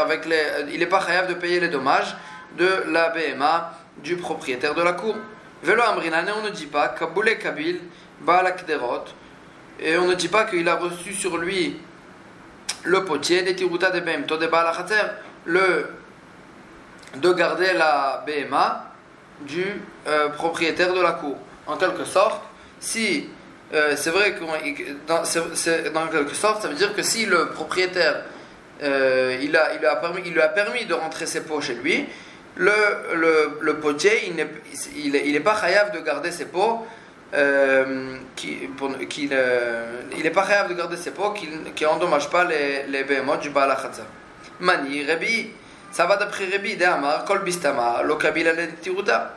avec 0.00 0.26
les, 0.26 0.42
il 0.72 0.78
n'est 0.78 0.86
pas 0.86 1.04
chayav 1.04 1.26
de 1.26 1.34
payer 1.34 1.58
les 1.58 1.68
dommages 1.68 2.14
de 2.56 2.84
la 2.90 3.10
BMA 3.10 3.77
du 4.02 4.16
propriétaire 4.16 4.74
de 4.74 4.82
la 4.82 4.92
cour. 4.92 5.16
Velo 5.62 5.82
Amrinane, 5.82 6.30
on 6.38 6.44
ne 6.44 6.50
dit 6.50 6.66
pas, 6.66 6.88
Kaboule 6.88 7.36
Kabil, 7.38 7.80
Baalakderot, 8.20 9.04
et 9.80 9.96
on 9.96 10.06
ne 10.06 10.14
dit 10.14 10.28
pas 10.28 10.44
qu'il 10.44 10.68
a 10.68 10.76
reçu 10.76 11.12
sur 11.12 11.36
lui 11.38 11.76
le 12.84 13.04
potier 13.04 13.42
des 13.42 13.56
Tiruta 13.56 13.90
de 13.90 14.00
Bem, 14.00 14.24
de 14.24 14.36
le 15.46 15.86
de 17.16 17.32
garder 17.32 17.72
la 17.72 18.24
BMA 18.26 18.84
du 19.40 19.64
euh, 20.06 20.28
propriétaire 20.28 20.92
de 20.92 21.00
la 21.00 21.12
cour. 21.12 21.36
En 21.66 21.76
quelque 21.76 22.04
sorte, 22.04 22.42
si 22.80 23.28
euh, 23.72 23.94
c'est 23.96 24.10
vrai 24.10 24.34
que 24.34 24.44
dans, 25.06 26.06
quelque 26.08 26.34
sorte, 26.34 26.62
ça 26.62 26.68
veut 26.68 26.74
dire 26.74 26.94
que 26.94 27.02
si 27.02 27.26
le 27.26 27.50
propriétaire 27.50 28.22
euh, 28.82 29.38
il, 29.40 29.56
a, 29.56 29.74
il, 29.74 29.84
a 29.84 29.96
permis, 29.96 30.22
il 30.24 30.32
lui 30.32 30.40
a 30.40 30.48
permis 30.48 30.84
de 30.86 30.94
rentrer 30.94 31.26
ses 31.26 31.42
pots 31.42 31.60
chez 31.60 31.74
lui, 31.74 32.06
le, 32.58 32.72
le, 33.14 33.58
le 33.60 33.76
potier, 33.76 34.26
il 34.28 34.34
n'est 34.36 34.48
il, 34.96 35.14
il 35.14 35.42
pas 35.42 35.58
khayab 35.60 35.92
de 35.94 36.00
garder 36.00 36.30
ses 36.30 36.46
pots. 36.46 36.86
qui, 38.36 38.50
pour, 38.76 38.96
qui 39.08 39.24
il 39.24 40.22
n'est 40.22 40.30
pas 40.30 40.66
de 40.68 40.74
garder 40.74 40.96
ses 40.96 41.10
pots 41.10 41.32
qui, 41.32 41.86
endommagent 41.86 42.30
pas 42.30 42.44
les, 42.44 42.84
les 42.88 43.04
behemoths 43.04 43.40
du 43.40 43.50
Baal 43.50 43.76
Mani, 44.60 45.04
Rebi, 45.04 45.50
ça 45.92 46.06
va 46.06 46.16
d'après 46.16 46.46
Rebi, 46.46 46.76
Dehamar, 46.76 47.24
Kol 47.24 47.42
Bistama, 47.44 48.02
Lokabila 48.02 48.52
Tiruta, 48.80 49.34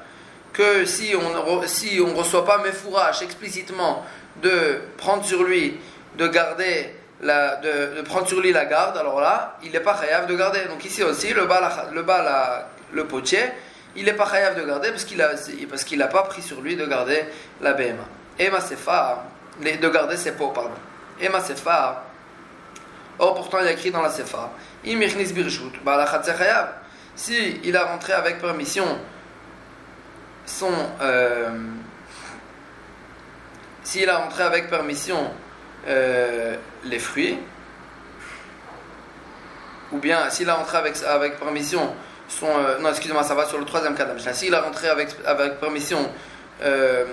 que 0.54 0.86
si 0.86 1.13
on 1.16 1.62
si 1.68 2.00
on 2.01 2.16
reçoit 2.16 2.46
pas 2.46 2.58
Mefourash 2.60 3.22
explicitement 3.22 4.06
de 4.42 4.82
prendre 4.98 5.24
sur 5.24 5.44
lui, 5.44 5.78
de 6.18 6.28
garder 6.28 6.96
la, 7.22 7.58
de, 7.58 8.01
prendre 8.01 8.28
sur 8.28 8.42
lui 8.42 8.51
la 8.51 8.66
garde, 8.66 8.98
alors 8.98 9.22
là, 9.22 9.58
il 9.63 9.72
n'est 9.72 9.80
pas 9.80 9.98
chayav 10.00 10.28
de 10.28 10.36
garder. 10.36 10.62
Donc 10.70 10.84
ici 10.84 11.04
aussi, 11.04 11.34
le 11.34 11.46
bas, 11.46 11.88
le, 11.94 12.01
bas, 12.01 12.70
le 12.93 13.05
potier, 13.05 13.43
il 13.95 14.05
n'est 14.05 14.13
pas 14.13 14.29
chayav 14.29 14.55
de 14.60 14.65
garder 14.65 14.89
parce 14.89 15.03
qu'il 15.03 15.21
a, 15.21 15.31
n'a 15.98 16.07
pas 16.07 16.24
pris 16.24 16.41
sur 16.41 16.62
lui 16.62 16.75
de 16.75 16.86
garder 16.86 17.25
la 17.62 17.74
BMA. 17.74 18.03
Et 18.39 18.50
ma 18.50 18.62
sefa, 18.62 19.25
de 19.60 19.89
garder 19.89 20.17
ses 20.17 20.31
pots, 20.33 20.50
pardon. 20.50 20.71
Et 21.19 21.29
ma 21.29 21.41
sefa, 21.41 22.05
or 23.19 23.36
pourtant 23.36 23.60
il 23.62 23.67
a 23.67 23.71
écrit 23.71 23.91
dans 23.91 24.01
la 24.01 24.10
sefa, 24.10 24.51
imirnis 24.86 25.33
birshut, 25.33 25.74
chayav. 25.86 26.69
Si 27.15 27.60
il 27.63 27.75
a 27.75 27.83
rentré 27.83 28.13
avec 28.13 28.39
permission 28.39 28.86
son, 30.45 30.71
euh, 31.01 31.50
s'il 33.83 34.10
a 34.10 34.17
rentré 34.17 34.43
avec 34.43 34.69
permission 34.69 35.31
euh, 35.88 36.55
les 36.86 37.00
fruits, 37.00 37.38
ou 39.91 39.98
bien 39.98 40.29
s'il 40.29 40.50
a 40.50 40.55
rentré 40.55 40.77
avec, 40.77 40.95
avec 41.03 41.38
permission 41.38 41.93
Euh, 42.44 42.80
non, 42.80 42.90
excusez-moi, 42.90 43.24
ça 43.24 43.36
va 43.36 43.46
sur 43.46 43.58
le 43.58 43.66
troisième 43.66 43.96
cas 43.96 44.06
de 44.06 44.18
S'il 44.34 44.54
a 44.54 44.62
rentré 44.62 44.88
avec, 44.90 45.60
permission 45.60 46.10
euh, 46.64 47.06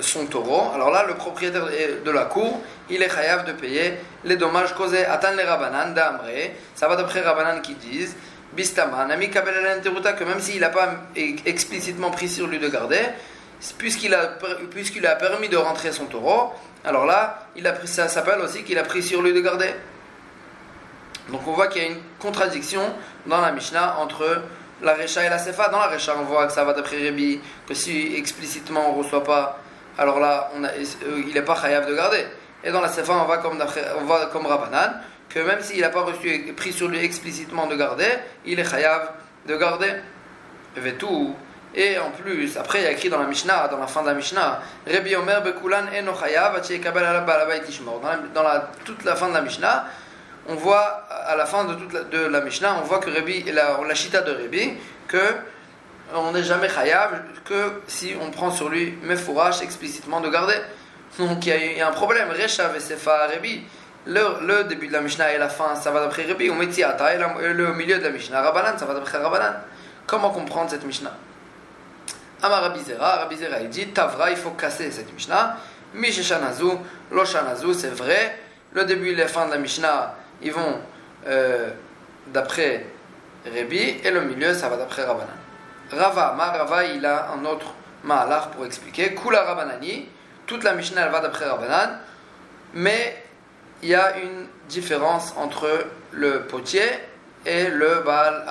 son 0.00 0.26
taureau, 0.26 0.72
alors 0.74 0.90
là, 0.90 1.04
le 1.06 1.14
propriétaire 1.14 1.66
de 2.04 2.10
la 2.10 2.24
cour, 2.24 2.60
il 2.90 3.02
est 3.02 3.08
chayav 3.08 3.44
de 3.46 3.52
payer 3.52 3.94
les 4.24 4.36
dommages 4.36 4.74
causés 4.74 5.04
à 5.04 5.20
les 5.36 5.42
Rabanan 5.42 5.94
d'Amré. 5.94 6.56
Ça 6.74 6.88
va 6.88 6.96
d'après 6.96 7.20
Rabanan 7.20 7.60
qui 7.62 7.74
disent 7.74 8.16
Bistaman, 8.52 9.10
Ami 9.10 9.30
que 9.30 10.24
même 10.24 10.40
s'il 10.40 10.60
n'a 10.60 10.68
pas 10.68 10.94
explicitement 11.46 12.10
pris 12.10 12.28
sur 12.28 12.46
lui 12.46 12.58
de 12.58 12.68
garder, 12.68 13.00
puisqu'il 13.78 14.14
a, 14.14 14.26
puisqu'il 14.70 15.06
a 15.06 15.16
permis 15.16 15.48
de 15.48 15.56
rentrer 15.56 15.92
son 15.92 16.06
taureau, 16.06 16.52
alors 16.84 17.06
là, 17.06 17.46
il 17.56 17.66
a 17.66 17.72
pris, 17.72 17.88
ça 17.88 18.08
s'appelle 18.08 18.40
aussi 18.40 18.62
qu'il 18.62 18.78
a 18.78 18.82
pris 18.82 19.02
sur 19.02 19.22
lui 19.22 19.32
de 19.32 19.40
garder. 19.40 19.70
Donc 21.30 21.40
on 21.46 21.52
voit 21.52 21.68
qu'il 21.68 21.82
y 21.82 21.86
a 21.86 21.88
une 21.88 22.00
contradiction 22.18 22.82
dans 23.26 23.40
la 23.40 23.50
Mishnah 23.52 23.98
entre 23.98 24.42
la 24.82 24.94
Recha 24.94 25.24
et 25.24 25.28
la 25.28 25.38
Sefa. 25.38 25.68
Dans 25.68 25.78
la 25.78 25.88
Recha, 25.88 26.14
on 26.18 26.24
voit 26.24 26.46
que 26.46 26.52
ça 26.52 26.64
va 26.64 26.72
d'après 26.72 26.96
Rébi, 26.96 27.40
que 27.66 27.74
si 27.74 28.14
explicitement 28.16 28.90
on 28.90 28.98
ne 28.98 29.02
reçoit 29.02 29.24
pas, 29.24 29.58
alors 29.98 30.20
là, 30.20 30.50
on 30.56 30.64
euh, 30.64 30.68
il 31.26 31.34
n'est 31.34 31.42
pas 31.42 31.56
chayav 31.60 31.88
de 31.88 31.94
garder. 31.94 32.26
Et 32.62 32.70
dans 32.70 32.80
la 32.80 32.88
Sefa, 32.88 33.12
on 33.12 33.24
va 33.24 33.38
comme, 33.38 33.58
on 33.62 34.32
comme 34.32 34.46
Rabbanan, 34.46 35.00
que 35.28 35.38
même 35.40 35.60
s'il 35.60 35.80
n'a 35.80 35.90
pas 35.90 36.02
reçu, 36.02 36.52
pris 36.56 36.72
sur 36.72 36.88
lui 36.88 37.04
explicitement 37.04 37.66
de 37.66 37.76
garder, 37.76 38.08
il 38.44 38.58
est 38.58 38.68
chayav 38.68 39.10
de 39.46 39.56
garder. 39.56 39.92
Et 40.84 40.92
tout. 40.94 41.34
Et 41.76 41.98
en 41.98 42.10
plus, 42.10 42.56
après, 42.56 42.80
il 42.80 42.84
y 42.84 42.86
a 42.86 42.92
écrit 42.92 43.08
dans 43.08 43.18
la 43.18 43.26
Mishnah, 43.26 43.68
dans 43.68 43.78
la 43.78 43.86
fin 43.86 44.02
de 44.02 44.06
la 44.06 44.14
Mishnah, 44.14 44.60
Rebi 44.86 45.16
Omer 45.16 45.42
Bekulan 45.42 45.86
Eno 45.92 46.12
Chayav 46.14 46.60
Dans 48.32 48.42
la, 48.42 48.70
toute 48.84 49.04
la 49.04 49.16
fin 49.16 49.28
de 49.28 49.34
la 49.34 49.40
Mishnah, 49.40 49.86
on 50.48 50.54
voit, 50.54 51.06
à 51.26 51.36
la 51.36 51.46
fin 51.46 51.64
de 51.64 51.74
toute 51.74 51.92
la, 51.92 52.02
de 52.04 52.26
la 52.26 52.40
Mishnah, 52.40 52.76
on 52.82 52.84
voit 52.84 52.98
que 52.98 53.10
Rebi, 53.10 53.42
la, 53.44 53.80
la 53.86 53.94
Shita 53.94 54.20
de 54.20 54.32
Rebi, 54.32 54.74
que 55.08 55.18
on 56.12 56.32
n'est 56.32 56.44
jamais 56.44 56.68
Chayav 56.68 57.22
que 57.44 57.80
si 57.86 58.14
on 58.20 58.30
prend 58.30 58.50
sur 58.50 58.68
lui 58.68 58.98
Mefourash 59.02 59.62
explicitement 59.62 60.20
de 60.20 60.28
garder. 60.28 60.56
Donc 61.18 61.46
il 61.46 61.76
y, 61.76 61.80
a, 61.80 61.88
un 61.88 61.92
problème. 61.92 62.28
Rechav 62.30 62.76
et 62.76 62.80
Sefa 62.80 63.26
Rebi. 63.28 63.62
Le, 64.06 64.20
le, 64.42 64.64
début 64.64 64.88
de 64.88 64.92
la 64.92 65.00
Mishnah 65.00 65.32
et 65.32 65.38
la 65.38 65.48
fin, 65.48 65.74
ça 65.76 65.90
va 65.90 66.00
d'après 66.00 66.24
Rebi. 66.24 66.50
Ou 66.50 66.54
Metziata, 66.54 67.14
et 67.14 67.18
le, 67.18 67.72
milieu 67.72 67.98
de 67.98 68.02
la 68.02 68.10
Mishnah, 68.10 68.42
Rabbanan, 68.42 68.76
ça 68.76 68.84
va 68.84 68.94
d'après 68.94 69.18
Rabbanan. 69.18 69.54
Comment 70.06 70.30
comprendre 70.30 70.70
cette 70.70 70.84
Mishnah? 70.84 71.12
Amar 72.42 72.62
Rabizera, 72.62 73.16
Rabizera 73.16 73.60
il 73.60 73.70
dit 73.70 73.86
Tavra, 73.88 74.30
il 74.30 74.36
faut 74.36 74.50
casser 74.50 74.90
cette 74.90 75.12
Mishnah. 75.14 75.56
Misheshanazu, 75.94 76.72
Loshanazu, 77.10 77.72
c'est 77.72 77.94
vrai. 77.94 78.38
Le 78.72 78.84
début 78.84 79.10
et 79.10 79.14
la 79.14 79.28
fin 79.28 79.46
de 79.46 79.52
la 79.52 79.58
Mishnah, 79.58 80.14
ils 80.44 80.52
vont 80.52 80.80
euh, 81.26 81.70
d'après 82.28 82.86
Rebi, 83.44 84.00
et 84.02 84.10
le 84.10 84.22
milieu, 84.22 84.54
ça 84.54 84.68
va 84.68 84.76
d'après 84.76 85.04
Rabbanan. 85.04 85.28
Rava, 85.90 86.28
Amar 86.28 86.56
Rava, 86.56 86.84
il 86.84 87.04
a 87.04 87.30
un 87.32 87.44
autre 87.44 87.74
Mahalar 88.04 88.50
pour 88.50 88.64
expliquer. 88.66 89.14
Kula 89.14 89.42
Rabbanani, 89.42 90.08
toute 90.46 90.62
la 90.64 90.74
Mishnah, 90.74 91.06
elle 91.06 91.12
va 91.12 91.20
d'après 91.20 91.46
Rabbanan, 91.46 91.98
mais 92.74 93.22
il 93.82 93.90
y 93.90 93.94
a 93.94 94.18
une 94.18 94.46
différence 94.68 95.34
entre 95.36 95.68
le 96.12 96.42
potier 96.42 96.82
et 97.44 97.68
le 97.68 98.00
Baal 98.00 98.44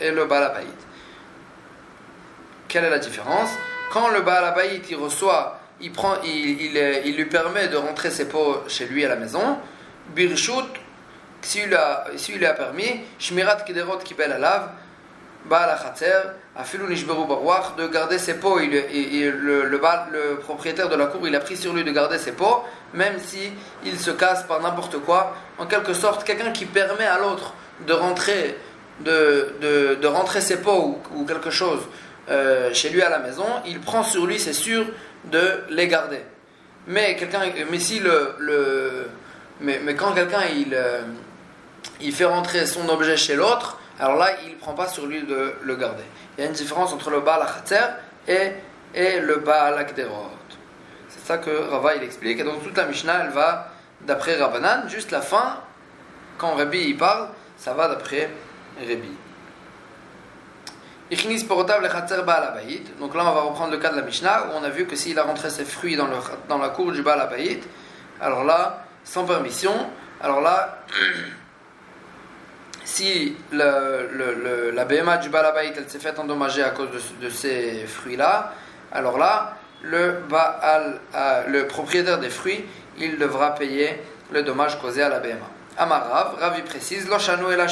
et 0.00 0.10
le 0.10 0.26
Baal 0.26 0.52
quelle 2.68 2.84
est 2.84 2.90
la 2.90 2.98
différence? 2.98 3.50
Quand 3.92 4.08
le 4.10 4.20
Baal 4.20 4.44
Abayit 4.44 4.82
il 4.90 4.96
reçoit, 4.96 5.58
il, 5.80 5.90
prend, 5.90 6.16
il, 6.22 6.60
il, 6.60 7.02
il, 7.06 7.16
lui 7.16 7.24
permet 7.24 7.68
de 7.68 7.76
rentrer 7.76 8.10
ses 8.10 8.28
pots 8.28 8.62
chez 8.68 8.86
lui 8.86 9.04
à 9.04 9.08
la 9.08 9.16
maison, 9.16 9.58
Birshut, 10.14 10.66
si 11.42 11.62
lui 11.62 12.46
a 12.46 12.52
permis, 12.54 13.00
Shmirat 13.18 13.62
Kiderot 13.64 13.98
Kibel 13.98 14.32
Alav, 14.32 14.70
Baal 15.48 15.70
Achatzer, 15.70 16.34
Afilou 16.56 16.88
Nishberu 16.88 17.26
Barouach, 17.26 17.76
de 17.76 17.86
garder 17.86 18.18
ses 18.18 18.34
pots. 18.34 18.60
Il, 18.60 18.70
le, 18.70 19.64
le, 19.64 19.68
le, 19.68 20.36
propriétaire 20.40 20.88
de 20.88 20.96
la 20.96 21.06
cour, 21.06 21.26
il 21.26 21.34
a 21.34 21.40
pris 21.40 21.56
sur 21.56 21.72
lui 21.72 21.84
de 21.84 21.90
garder 21.90 22.18
ses 22.18 22.32
pots, 22.32 22.64
même 22.94 23.18
si 23.18 23.52
il 23.84 23.98
se 23.98 24.10
casse 24.10 24.42
par 24.44 24.60
n'importe 24.60 24.98
quoi. 24.98 25.36
En 25.58 25.66
quelque 25.66 25.94
sorte, 25.94 26.24
quelqu'un 26.24 26.50
qui 26.50 26.66
permet 26.66 27.06
à 27.06 27.18
l'autre 27.18 27.54
de 27.86 27.92
rentrer, 27.92 28.56
de, 29.00 29.54
de, 29.60 29.94
de, 29.94 30.06
rentrer 30.06 30.40
ses 30.40 30.60
pots 30.60 31.00
ou, 31.14 31.20
ou 31.20 31.24
quelque 31.24 31.50
chose 31.50 31.80
euh, 32.28 32.74
chez 32.74 32.90
lui 32.90 33.00
à 33.02 33.08
la 33.08 33.20
maison, 33.20 33.46
il 33.66 33.80
prend 33.80 34.02
sur 34.02 34.26
lui, 34.26 34.38
c'est 34.38 34.52
sûr, 34.52 34.84
de 35.24 35.64
les 35.70 35.88
garder. 35.88 36.20
Mais 36.86 37.16
quelqu'un, 37.16 37.40
mais 37.70 37.78
si 37.78 38.00
le, 38.00 38.34
le 38.38 39.06
mais, 39.60 39.80
mais, 39.82 39.94
quand 39.94 40.12
quelqu'un 40.12 40.42
il, 40.56 40.72
euh, 40.72 41.02
il 42.00 42.14
fait 42.14 42.24
rentrer 42.24 42.66
son 42.66 42.88
objet 42.88 43.16
chez 43.16 43.34
l'autre, 43.34 43.78
alors 43.98 44.16
là 44.16 44.30
il 44.46 44.56
prend 44.56 44.74
pas 44.74 44.88
sur 44.88 45.06
lui 45.06 45.22
de 45.22 45.54
le 45.62 45.76
garder. 45.76 46.04
Il 46.36 46.42
y 46.42 46.44
a 46.44 46.50
une 46.50 46.54
différence 46.54 46.92
entre 46.92 47.10
le 47.10 47.20
Baal 47.20 47.46
et, 48.26 48.52
et 48.94 49.20
le 49.20 49.36
Baal 49.36 49.78
Akderot. 49.78 50.30
C'est 51.08 51.26
ça 51.26 51.38
que 51.38 51.50
Rava 51.50 51.96
il 51.96 52.02
explique. 52.02 52.38
Et 52.38 52.44
donc 52.44 52.62
toute 52.62 52.76
la 52.76 52.86
Mishnah 52.86 53.24
elle 53.24 53.30
va 53.30 53.72
d'après 54.02 54.36
Rabbanan, 54.36 54.88
juste 54.88 55.10
la 55.10 55.20
fin, 55.20 55.60
quand 56.36 56.54
Rabbi 56.54 56.78
il 56.78 56.96
parle, 56.96 57.28
ça 57.56 57.74
va 57.74 57.88
d'après 57.88 58.30
Rabbi. 58.78 59.10
Donc 61.10 63.14
là, 63.14 63.24
on 63.24 63.32
va 63.32 63.40
reprendre 63.40 63.70
le 63.70 63.78
cas 63.78 63.90
de 63.90 63.96
la 63.96 64.02
Mishnah 64.02 64.48
où 64.48 64.58
on 64.60 64.62
a 64.62 64.68
vu 64.68 64.84
que 64.84 64.94
s'il 64.94 65.18
a 65.18 65.22
rentré 65.22 65.48
ses 65.48 65.64
fruits 65.64 65.96
dans, 65.96 66.06
le, 66.06 66.16
dans 66.50 66.58
la 66.58 66.68
cour 66.68 66.92
du 66.92 67.02
Baal 67.02 67.26
alors 68.20 68.44
là, 68.44 68.84
sans 69.04 69.24
permission, 69.24 69.72
alors 70.20 70.42
là, 70.42 70.84
si 72.88 73.36
la 73.52 74.84
BMA 74.86 75.18
du 75.18 75.28
Baal 75.28 75.44
Abayit 75.44 75.74
elle 75.76 75.88
s'est 75.88 75.98
faite 75.98 76.18
endommager 76.18 76.62
à 76.62 76.70
cause 76.70 76.88
de, 77.20 77.28
ces 77.28 77.84
fruits-là, 77.86 78.54
alors 78.92 79.18
là, 79.18 79.56
le, 79.82 80.20
Baal, 80.28 80.98
euh, 81.14 81.42
le 81.48 81.66
propriétaire 81.66 82.18
des 82.18 82.30
fruits, 82.30 82.64
il 82.98 83.18
devra 83.18 83.54
payer 83.54 84.00
le 84.32 84.42
dommage 84.42 84.80
causé 84.80 85.02
à 85.02 85.10
la 85.10 85.20
BMA. 85.20 85.36
Amarav, 85.76 86.36
Ravi 86.40 86.62
précise, 86.62 87.06
et 87.06 87.56
la 87.56 87.66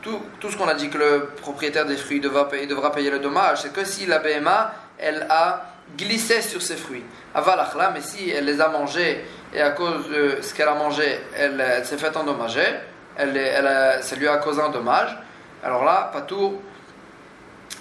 tout, 0.00 0.20
tout 0.40 0.50
ce 0.50 0.56
qu'on 0.56 0.68
a 0.68 0.74
dit 0.74 0.88
que 0.88 0.98
le 0.98 1.26
propriétaire 1.40 1.84
des 1.84 1.96
fruits 1.96 2.20
devra 2.20 2.48
payer, 2.48 3.10
le 3.10 3.18
dommage, 3.18 3.62
c'est 3.62 3.72
que 3.72 3.84
si 3.84 4.06
la 4.06 4.20
BMA, 4.20 4.72
elle 4.98 5.26
a 5.28 5.66
glissé 5.98 6.40
sur 6.40 6.62
ses 6.62 6.76
fruits. 6.76 7.04
Avalachla, 7.34 7.90
mais 7.90 8.00
si 8.00 8.30
elle 8.30 8.44
les 8.44 8.60
a 8.60 8.68
mangés 8.68 9.24
et 9.52 9.60
à 9.60 9.70
cause 9.70 10.08
de 10.08 10.38
ce 10.40 10.54
qu'elle 10.54 10.68
a 10.68 10.74
mangé, 10.74 11.18
elle, 11.36 11.84
s'est 11.84 11.98
fait 11.98 12.16
endommager, 12.16 12.64
elle, 13.16 13.36
elle 13.36 14.02
ça 14.02 14.16
lui 14.16 14.28
a 14.28 14.36
causé 14.38 14.60
un 14.60 14.70
dommage, 14.70 15.16
alors 15.62 15.84
là, 15.84 16.10
Patour, 16.12 16.60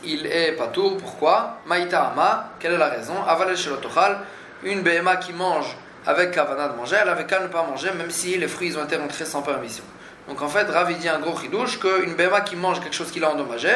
il 0.03 0.25
est 0.27 0.53
patour. 0.53 0.97
Pourquoi? 0.97 1.57
Maïta 1.65 2.07
ama, 2.07 2.51
quelle 2.59 2.73
est 2.73 2.77
la 2.77 2.89
raison? 2.89 3.13
Avalel 3.27 3.57
shelotochal, 3.57 4.19
une 4.63 4.81
BMA 4.81 5.17
qui 5.17 5.33
mange 5.33 5.75
avec 6.05 6.31
kavana 6.31 6.69
de 6.69 6.77
manger, 6.77 6.97
elle 7.01 7.09
avait 7.09 7.25
qu'à 7.25 7.39
ne 7.39 7.47
pas 7.47 7.63
manger, 7.63 7.91
même 7.91 8.09
si 8.09 8.37
les 8.37 8.47
fruits 8.47 8.75
ont 8.75 8.83
été 8.83 8.95
rentrés 8.95 9.25
sans 9.25 9.41
permission. 9.41 9.83
Donc 10.27 10.41
en 10.41 10.47
fait, 10.47 10.63
Rav 10.63 10.91
dit 10.97 11.09
un 11.09 11.19
gros 11.19 11.33
ridouche 11.33 11.79
qu'une 11.79 12.15
BMA 12.15 12.41
qui 12.41 12.55
mange 12.55 12.79
quelque 12.79 12.95
chose 12.95 13.11
qui 13.11 13.19
l'a 13.19 13.31
endommagé, 13.31 13.71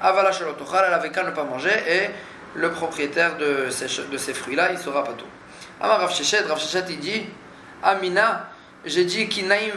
avala 0.00 0.32
shelotochal, 0.32 0.84
elle 0.88 0.94
avait 0.94 1.10
qu'à 1.10 1.22
ne 1.22 1.30
pas 1.30 1.44
manger 1.44 1.72
et 1.88 2.10
le 2.54 2.70
propriétaire 2.70 3.36
de 3.38 3.70
ces, 3.70 4.34
fruits-là, 4.34 4.72
il 4.72 4.78
sera 4.78 5.04
patour. 5.04 5.28
Amar 5.80 6.00
Rav 6.00 6.12
Shechet, 6.12 6.42
Rav 6.42 6.60
il 6.90 6.98
dit 6.98 7.24
Amina, 7.82 8.49
j'ai 8.84 9.04
dit 9.04 9.28
Kinaim 9.28 9.72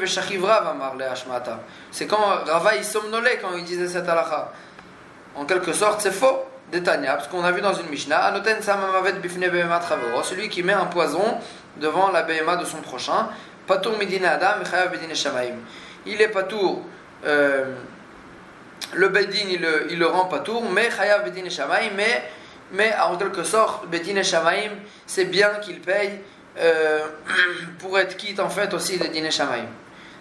Amar 0.45 0.95
le 0.95 1.05
Hashmata. 1.05 1.59
C'est 1.91 2.07
quand 2.07 2.45
Rava 2.45 2.75
il 2.75 2.83
somnolait 2.83 3.39
quand 3.41 3.55
il 3.57 3.63
disait 3.63 3.87
cette 3.87 4.07
halakha. 4.07 4.51
En 5.35 5.45
quelque 5.45 5.73
sorte, 5.73 6.01
c'est 6.01 6.11
faux. 6.11 6.45
Détania, 6.71 7.13
parce 7.13 7.27
qu'on 7.27 7.43
a 7.43 7.51
vu 7.51 7.61
dans 7.61 7.73
une 7.73 7.87
Mishnah, 7.87 8.17
Anoten 8.17 8.61
Samamavet 8.61 9.13
Bifne 9.13 9.47
Behema 9.47 9.79
Travoro, 9.79 10.23
celui 10.23 10.49
qui 10.49 10.63
met 10.63 10.73
un 10.73 10.85
poison 10.85 11.37
devant 11.77 12.09
la 12.09 12.23
Behema 12.23 12.55
de 12.55 12.65
son 12.65 12.77
prochain, 12.77 13.29
Patour 13.67 13.97
Midine 13.99 14.25
Adam, 14.25 14.63
Bedine 14.91 15.13
Shamaim. 15.13 15.55
Il 16.07 16.19
est 16.19 16.29
Patour, 16.29 16.81
euh, 17.25 17.75
le 18.93 19.07
Bedin 19.09 19.49
il 19.49 19.99
le, 19.99 20.07
rend 20.07 20.25
Patour, 20.25 20.63
mais 20.71 20.89
Chayav 20.89 21.23
Bedine 21.23 21.51
Shamaim, 21.51 21.91
mais, 21.95 22.23
mais 22.71 22.95
en 23.07 23.17
quelque 23.17 23.43
sorte, 23.43 23.87
Bedine 23.87 24.23
Shamaim, 24.23 24.71
c'est 25.05 25.25
bien 25.25 25.49
qu'il 25.61 25.79
paye 25.79 26.21
euh, 26.57 27.07
pour 27.79 27.97
être 27.99 28.17
quitte 28.17 28.39
en 28.39 28.49
fait 28.49 28.73
aussi 28.73 28.97
de 28.97 29.07
Dine 29.07 29.31
Shamaim. 29.31 29.67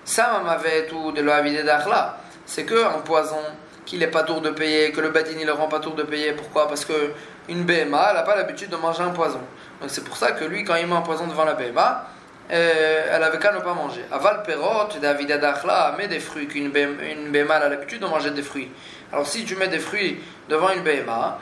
Samamavet 0.05 0.91
ou 0.93 1.13
de 1.13 1.23
l'Oavide 1.23 1.65
d'Achla, 1.65 2.19
c'est 2.45 2.65
que 2.65 2.85
un 2.85 3.01
poison 3.01 3.41
qu'il 3.85 4.01
n'est 4.01 4.09
pas 4.09 4.23
tour 4.23 4.41
de 4.41 4.51
payer, 4.51 4.93
que 4.93 5.01
le 5.01 5.11
badin 5.11 5.39
il 5.39 5.47
le 5.47 5.53
rend 5.53 5.69
pas 5.69 5.81
tour 5.81 5.95
de 5.95 6.03
payer. 6.03 6.33
Pourquoi? 6.33 6.69
Parce 6.69 6.85
que 6.85 7.13
une 7.49 7.65
BMA, 7.65 8.07
elle 8.11 8.17
n'a 8.17 8.23
pas 8.23 8.37
l'habitude 8.37 8.71
de 8.71 8.77
manger 8.77 9.03
un 9.03 9.11
poison. 9.11 9.41
Donc 9.81 9.91
c'est 9.91 10.05
pour 10.05 10.17
ça 10.17 10.33
que 10.33 10.45
lui, 10.45 10.65
quand 10.65 10.75
il 10.77 10.87
met 10.87 10.95
un 10.95 11.03
poison 11.03 11.27
devant 11.27 11.45
la 11.45 11.55
BMA, 11.55 12.07
euh, 12.53 13.07
elle 13.11 13.23
avait 13.23 13.39
qu'à 13.39 13.53
ne 13.53 13.61
pas 13.61 13.75
manger. 13.75 14.05
Aval 14.11 14.43
perot, 14.43 14.89
David 15.01 15.33
Adachla, 15.33 15.95
met 15.97 16.09
des 16.09 16.21
fruits, 16.21 16.47
qu'une 16.47 16.71
BMA, 16.71 17.55
a 17.55 17.69
l'habitude 17.69 18.01
de 18.01 18.07
manger 18.07 18.31
des 18.31 18.43
fruits. 18.43 18.71
Alors 19.13 19.27
si 19.27 19.45
tu 19.45 19.57
mets 19.57 19.69
des 19.69 19.79
fruits 19.79 20.21
devant 20.49 20.71
une 20.71 20.83
BMA, 20.83 21.39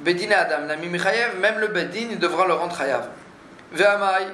Bedine 0.00 0.32
Adam, 0.32 0.66
Nami 0.66 0.88
Michayev, 0.88 1.38
même 1.40 1.58
le 1.58 1.68
Bedin, 1.68 2.08
il 2.12 2.18
devra 2.18 2.46
le 2.46 2.54
rendre 2.54 2.76
Chayav. 2.76 3.08
Ve'amai, 3.72 4.26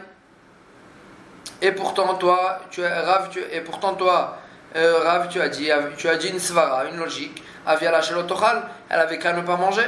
et 1.61 1.73
pourtant 1.73 2.15
toi, 2.15 2.61
tu 2.71 2.83
es 2.83 2.89
Rav, 2.89 3.31
tu, 3.31 3.41
et 3.41 3.61
pourtant 3.61 3.95
toi, 3.95 4.39
euh, 4.77 5.01
Rav, 5.03 5.29
tu 5.29 5.41
as 5.41 5.49
dit, 5.49 5.71
tu 5.97 6.09
as 6.09 6.17
dit 6.17 6.29
une 6.29 6.39
svara, 6.39 6.85
une 6.87 6.97
logique. 6.97 7.43
Aviala 7.67 8.01
shelotochal, 8.01 8.63
elle 8.89 9.01
avait 9.01 9.19
qu'à 9.19 9.33
ne 9.33 9.43
pas 9.43 9.57
manger. 9.57 9.87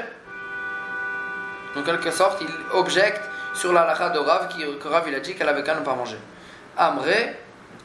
En 1.76 1.82
quelque 1.82 2.10
sorte, 2.10 2.40
il 2.40 2.48
objecte 2.76 3.22
sur 3.54 3.72
la 3.72 3.84
lacha 3.86 4.10
de 4.10 4.18
Rav, 4.18 4.48
qui, 4.48 4.64
que 4.78 4.88
Rav 4.88 5.04
il 5.08 5.14
a 5.14 5.20
dit 5.20 5.34
qu'elle 5.34 5.48
avait 5.48 5.62
qu'à 5.62 5.74
ne 5.74 5.80
pas 5.80 5.94
manger. 5.94 6.18
Amré, 6.76 7.36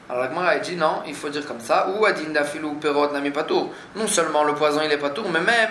alors 0.10 0.32
la 0.32 0.50
a 0.50 0.60
dit 0.60 0.76
non, 0.76 1.04
il 1.08 1.16
faut 1.16 1.30
dire 1.30 1.46
comme 1.46 1.60
ça. 1.60 1.90
Ou 1.90 2.06
adinda 2.06 2.44
filou 2.44 2.76
perot 2.76 3.12
nami 3.12 3.32
patour. 3.32 3.72
Non 3.96 4.08
seulement 4.08 4.44
le 4.44 4.54
poison 4.56 4.82
il 4.84 4.92
est 4.92 4.98
patour, 4.98 5.30
mais 5.30 5.42
même 5.42 5.70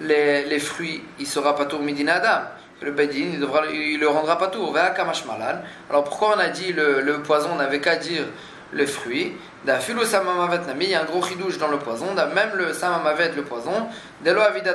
les, 0.00 0.44
les 0.44 0.58
fruits, 0.58 1.04
il 1.18 1.26
sera 1.26 1.54
patour 1.54 1.80
midina 1.80 2.14
adam. 2.14 2.42
Le 2.82 2.92
bedin, 2.92 3.32
il, 3.34 3.48
il 3.74 4.00
le 4.00 4.08
rendra 4.08 4.38
patour. 4.38 4.76
Alors 4.76 6.04
pourquoi 6.04 6.34
on 6.36 6.40
a 6.40 6.48
dit 6.48 6.72
le, 6.72 7.00
le 7.00 7.22
poison, 7.22 7.50
on 7.52 7.56
n'avait 7.56 7.80
qu'à 7.80 7.96
dire 7.96 8.24
le 8.72 8.86
fruit. 8.86 9.36
D'afilo 9.64 10.04
samamavet 10.04 10.66
nami, 10.66 10.86
il 10.86 10.90
y 10.92 10.94
a 10.94 11.02
un 11.02 11.04
gros 11.04 11.22
chidouche 11.22 11.58
dans 11.58 11.68
le 11.68 11.78
poison. 11.78 12.14
Même 12.14 12.52
le 12.54 12.72
samamavet, 12.72 13.32
le 13.36 13.42
poison, 13.42 13.88
delo 14.22 14.40
avida 14.40 14.74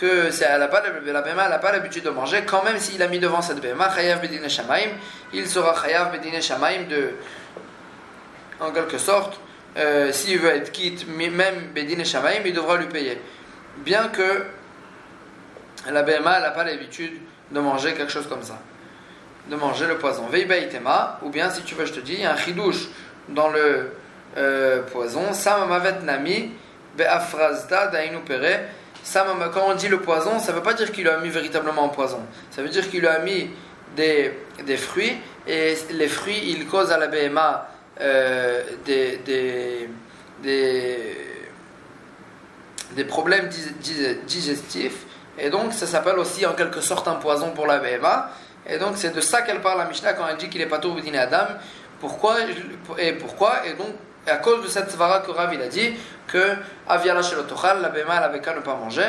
que 0.00 0.30
c'est, 0.30 0.46
elle 0.46 0.68
pas, 0.70 0.82
la 1.04 1.20
bema 1.20 1.48
n'a 1.48 1.58
pas 1.58 1.72
l'habitude 1.72 2.04
de 2.04 2.10
manger, 2.10 2.42
quand 2.46 2.64
même 2.64 2.78
s'il 2.78 3.02
a 3.02 3.08
mis 3.08 3.18
devant 3.18 3.42
cette 3.42 3.60
bema, 3.60 3.90
chayav 3.94 4.20
shamaim, 4.48 4.90
il 5.32 5.46
sera 5.46 5.74
chayav 5.74 6.10
bedine 6.12 6.40
shamaim 6.40 6.84
de, 6.88 7.10
en 8.60 8.70
quelque 8.70 8.96
sorte, 8.98 9.38
euh, 9.76 10.10
s'il 10.10 10.38
veut 10.38 10.54
être 10.54 10.72
quitte, 10.72 11.06
même 11.08 11.68
bedine 11.74 12.04
shamaim, 12.04 12.40
il 12.46 12.54
devra 12.54 12.76
lui 12.76 12.86
payer. 12.86 13.20
Bien 13.78 14.08
que 14.08 14.46
la 15.88 16.02
bema 16.02 16.40
n'a 16.40 16.50
pas 16.50 16.64
l'habitude 16.64 17.20
de 17.50 17.60
manger 17.60 17.94
quelque 17.94 18.12
chose 18.12 18.26
comme 18.28 18.42
ça 18.42 18.58
de 19.50 19.56
manger 19.56 19.86
le 19.86 19.98
poison. 19.98 20.26
Veibaitema, 20.26 21.18
ou 21.22 21.30
bien 21.30 21.50
si 21.50 21.62
tu 21.62 21.74
veux, 21.74 21.84
je 21.84 21.92
te 21.92 22.00
dis, 22.00 22.14
il 22.14 22.20
y 22.20 22.24
a 22.24 22.32
un 22.32 22.36
chidouche 22.36 22.88
dans 23.28 23.48
le 23.48 23.92
euh, 24.36 24.82
poison. 24.82 25.32
Samamavet 25.32 26.00
nami, 26.04 26.52
beafrazda 26.96 27.88
dainu 27.88 28.20
pere. 28.20 28.60
Quand 29.12 29.64
on 29.66 29.74
dit 29.74 29.88
le 29.88 30.00
poison, 30.00 30.38
ça 30.38 30.52
ne 30.52 30.58
veut 30.58 30.62
pas 30.62 30.74
dire 30.74 30.92
qu'il 30.92 31.08
a 31.08 31.18
mis 31.18 31.30
véritablement 31.30 31.86
un 31.86 31.88
poison. 31.88 32.20
Ça 32.50 32.62
veut 32.62 32.68
dire 32.68 32.88
qu'il 32.90 33.06
a 33.06 33.20
mis 33.20 33.50
des, 33.96 34.32
des 34.64 34.76
fruits, 34.76 35.16
et 35.48 35.74
les 35.90 36.08
fruits, 36.08 36.40
ils 36.44 36.66
causent 36.66 36.92
à 36.92 36.98
la 36.98 37.08
BMA 37.08 37.68
euh, 38.00 38.62
des, 38.84 39.16
des, 39.24 39.88
des 42.92 43.04
problèmes 43.04 43.48
digestifs. 44.26 45.06
Et 45.38 45.50
donc, 45.50 45.72
ça 45.72 45.86
s'appelle 45.86 46.18
aussi 46.18 46.44
en 46.44 46.52
quelque 46.52 46.80
sorte 46.80 47.08
un 47.08 47.14
poison 47.14 47.50
pour 47.50 47.66
la 47.66 47.78
BMA. 47.78 48.30
Et 48.68 48.78
donc 48.78 48.96
c'est 48.96 49.14
de 49.14 49.20
ça 49.20 49.42
qu'elle 49.42 49.60
parle 49.60 49.78
la 49.78 49.86
Mishnah 49.86 50.12
quand 50.12 50.26
elle 50.28 50.36
dit 50.36 50.48
qu'il 50.48 50.60
est 50.60 50.66
pas 50.66 50.78
tout 50.78 50.94
Adam. 51.14 51.46
Pourquoi 51.98 52.36
et 52.98 53.12
pourquoi? 53.12 53.66
Et 53.66 53.74
donc 53.74 53.94
à 54.26 54.36
cause 54.36 54.62
de 54.62 54.68
cette 54.68 54.90
svara 54.90 55.20
que 55.20 55.30
Rav 55.30 55.52
il 55.54 55.60
a 55.62 55.68
dit 55.68 55.94
que 56.26 56.56
Aviala 56.88 57.22
Shelotochal, 57.22 57.80
la 57.80 57.88
Bema 57.88 58.16
elle 58.18 58.24
avait 58.24 58.40
qu'à 58.40 58.54
ne 58.54 58.60
pas 58.60 58.74
manger. 58.74 59.06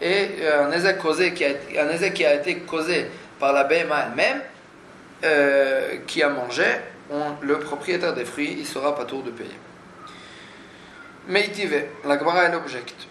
Et 0.00 0.30
euh, 0.40 0.66
un 0.66 0.72
ézec 0.72 0.98
causé 0.98 1.34
qui 1.34 1.44
a, 1.44 1.50
un 1.50 2.10
qui 2.10 2.24
a 2.24 2.34
été 2.34 2.58
causé 2.60 3.10
par 3.38 3.52
la 3.52 3.64
Bema 3.64 4.06
elle-même 4.06 4.40
euh, 5.24 5.96
qui 6.06 6.22
a 6.22 6.28
mangé, 6.28 6.64
le 7.42 7.58
propriétaire 7.58 8.14
des 8.14 8.24
fruits 8.24 8.56
il 8.58 8.66
sera 8.66 8.94
pas 8.94 9.04
tour 9.04 9.22
de 9.22 9.30
payer. 9.30 9.58
Meïtive, 11.26 11.84
la 12.04 12.18
Gemara 12.18 12.44
elle 12.44 12.54
objecte. 12.54 13.09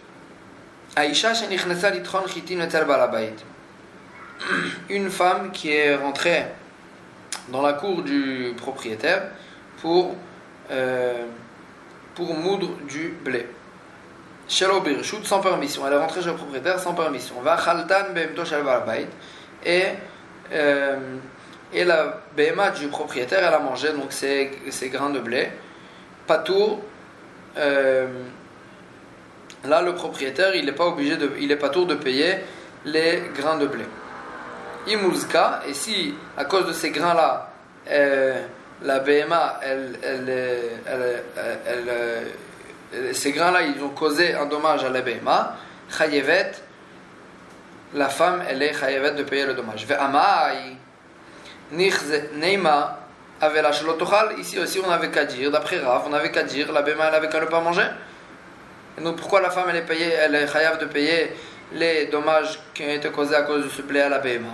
Une 4.89 5.09
femme 5.09 5.51
qui 5.51 5.71
est 5.71 5.95
rentrée 5.95 6.45
dans 7.49 7.62
la 7.62 7.73
cour 7.73 8.03
du 8.03 8.53
propriétaire 8.57 9.23
pour, 9.81 10.15
euh, 10.71 11.25
pour 12.15 12.33
moudre 12.33 12.69
du 12.88 13.13
blé. 13.23 13.47
sans 15.25 15.39
permission. 15.39 15.85
Elle 15.85 15.93
est 15.93 15.97
rentrée 15.97 16.21
chez 16.21 16.27
le 16.27 16.35
propriétaire 16.35 16.79
sans 16.79 16.93
permission. 16.93 17.35
Et, 19.65 19.83
euh, 20.51 21.17
et 21.73 21.83
la 21.83 22.21
BMA 22.35 22.71
du 22.71 22.88
propriétaire, 22.88 23.39
elle 23.47 23.53
a 23.53 23.59
mangé 23.59 23.91
donc 23.93 24.12
ses, 24.12 24.51
ses 24.69 24.89
grains 24.89 25.12
de 25.12 25.19
blé. 25.19 25.49
Patour, 26.25 26.81
euh, 27.57 28.07
là 29.65 29.82
le 29.82 29.93
propriétaire, 29.93 30.56
il 30.56 30.65
n'est 30.65 30.72
pas 30.72 30.86
obligé 30.86 31.17
de, 31.17 31.32
il 31.39 31.52
est 31.52 31.58
pas 31.58 31.69
tour 31.69 31.86
de 31.86 31.95
payer 31.95 32.36
les 32.86 33.24
grains 33.36 33.58
de 33.58 33.67
blé. 33.67 33.86
Imulska, 34.88 35.62
et 35.67 35.74
si 35.74 36.15
à 36.38 36.45
cause 36.45 36.67
de 36.67 36.74
ces 36.74 36.91
grains-là, 36.91 37.52
euh, 37.89 38.41
la 38.84 39.00
BMA, 39.00 39.60
elle, 39.63 39.98
euh, 40.88 42.24
ces 43.13 43.32
grains-là, 43.32 43.62
ils 43.63 43.84
ont 43.84 43.89
causé 43.89 44.34
un 44.34 44.45
dommage 44.45 44.84
à 44.84 44.89
la 44.89 45.02
BMA, 45.02 45.56
Chayevet, 45.98 46.52
la 47.93 48.10
femme, 48.10 48.43
elle 48.48 48.62
est 48.62 48.74
Chayevet 48.74 49.12
de 49.12 49.24
payer 49.24 49.45
le 49.45 49.54
dommage. 49.54 49.86
Ve'amai, 49.86 50.78
Neima, 51.72 53.00
ici 54.38 54.60
aussi 54.60 54.80
on 54.86 54.89
avait 54.91 55.10
qu'à 55.10 55.26
dire, 55.26 55.52
d'après 55.52 55.80
Rav, 55.80 56.04
on 56.10 56.13
avait 56.13 56.32
qu'à 56.32 56.43
dire, 56.43 56.72
la 56.72 56.82
BMA, 56.82 57.08
elle 57.08 57.15
avait 57.15 57.30
qu'à 57.30 57.41
ne 57.41 57.45
pas 57.45 57.62
manger. 57.62 57.88
Et 58.97 59.02
donc 59.02 59.17
pourquoi 59.17 59.41
la 59.41 59.49
femme, 59.49 59.65
elle 59.69 59.78
est 59.78 59.86
payée, 59.86 60.12
elle 60.12 60.36
est 60.36 60.47
Chayev 60.47 60.78
de 60.80 60.86
payer 60.86 61.32
les 61.73 62.08
dommages 62.08 62.60
qui 62.73 62.84
ont 62.84 62.89
été 62.89 63.10
causés 63.10 63.36
à 63.36 63.43
cause 63.43 63.63
de 63.63 63.69
ce 63.69 63.82
blé 63.82 64.02
à 64.02 64.10
la 64.10 64.19
BMA 64.19 64.47